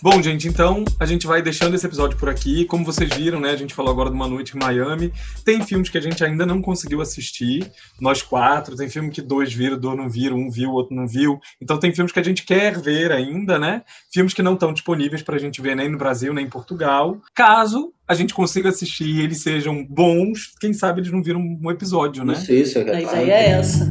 Bom, 0.09 0.23
gente, 0.23 0.47
então 0.47 0.85
a 1.01 1.05
gente 1.05 1.27
vai 1.27 1.43
deixando 1.43 1.75
esse 1.75 1.85
episódio 1.85 2.17
por 2.17 2.29
aqui. 2.29 2.65
Como 2.65 2.85
vocês 2.85 3.13
viram, 3.13 3.41
né, 3.41 3.51
a 3.51 3.57
gente 3.57 3.75
falou 3.75 3.91
agora 3.91 4.09
de 4.09 4.15
uma 4.15 4.29
noite 4.29 4.57
em 4.57 4.61
Miami. 4.61 5.13
Tem 5.45 5.61
filmes 5.67 5.89
que 5.89 5.99
a 5.99 6.01
gente 6.01 6.25
ainda 6.25 6.47
não 6.47 6.63
conseguiu 6.63 7.01
assistir, 7.01 7.69
nós 8.01 8.23
quatro. 8.23 8.77
Tem 8.77 8.89
filme 8.89 9.11
que 9.11 9.21
dois 9.21 9.53
viram, 9.53 9.77
dois 9.77 9.99
não 9.99 10.09
viram, 10.09 10.37
um 10.37 10.49
viu, 10.49 10.71
outro 10.71 10.95
não 10.95 11.09
viu. 11.09 11.41
Então 11.61 11.77
tem 11.77 11.93
filmes 11.93 12.13
que 12.13 12.21
a 12.21 12.23
gente 12.23 12.45
quer 12.45 12.81
ver 12.81 13.11
ainda, 13.11 13.59
né? 13.59 13.83
Filmes 14.13 14.33
que 14.33 14.45
não 14.45 14.55
estão 14.55 14.73
disponíveis 14.73 15.23
para 15.25 15.35
a 15.35 15.41
gente 15.41 15.61
ver 15.61 15.75
nem 15.75 15.91
no 15.91 15.99
Brasil, 15.99 16.33
nem 16.33 16.45
em 16.45 16.51
Portugal. 16.51 17.21
Caso 17.35 17.93
a 18.07 18.15
gente 18.15 18.33
consiga 18.33 18.69
assistir 18.69 19.09
e 19.09 19.23
eles 19.23 19.43
sejam 19.43 19.85
bons, 19.85 20.55
quem 20.61 20.73
sabe 20.73 21.01
eles 21.01 21.11
não 21.11 21.21
viram 21.21 21.41
um 21.41 21.69
episódio, 21.69 22.25
né? 22.25 22.35
Isso, 22.35 22.53
isso. 22.53 22.79
A 22.79 22.83
ideia 22.83 23.33
é 23.33 23.51
essa. 23.59 23.91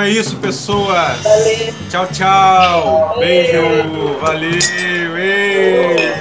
Então 0.00 0.08
é 0.08 0.12
isso, 0.12 0.36
pessoas. 0.36 1.22
Valeu. 1.22 1.74
Tchau, 1.90 2.06
tchau. 2.06 3.16
Beijo. 3.18 4.16
Valeu. 4.18 4.58
Ei. 5.18 6.14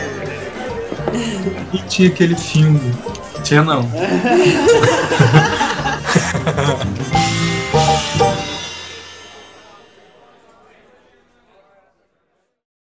E 1.71 1.77
tinha 1.87 2.09
aquele 2.09 2.35
filme. 2.35 2.93
Tinha 3.41 3.63
não. 3.63 3.89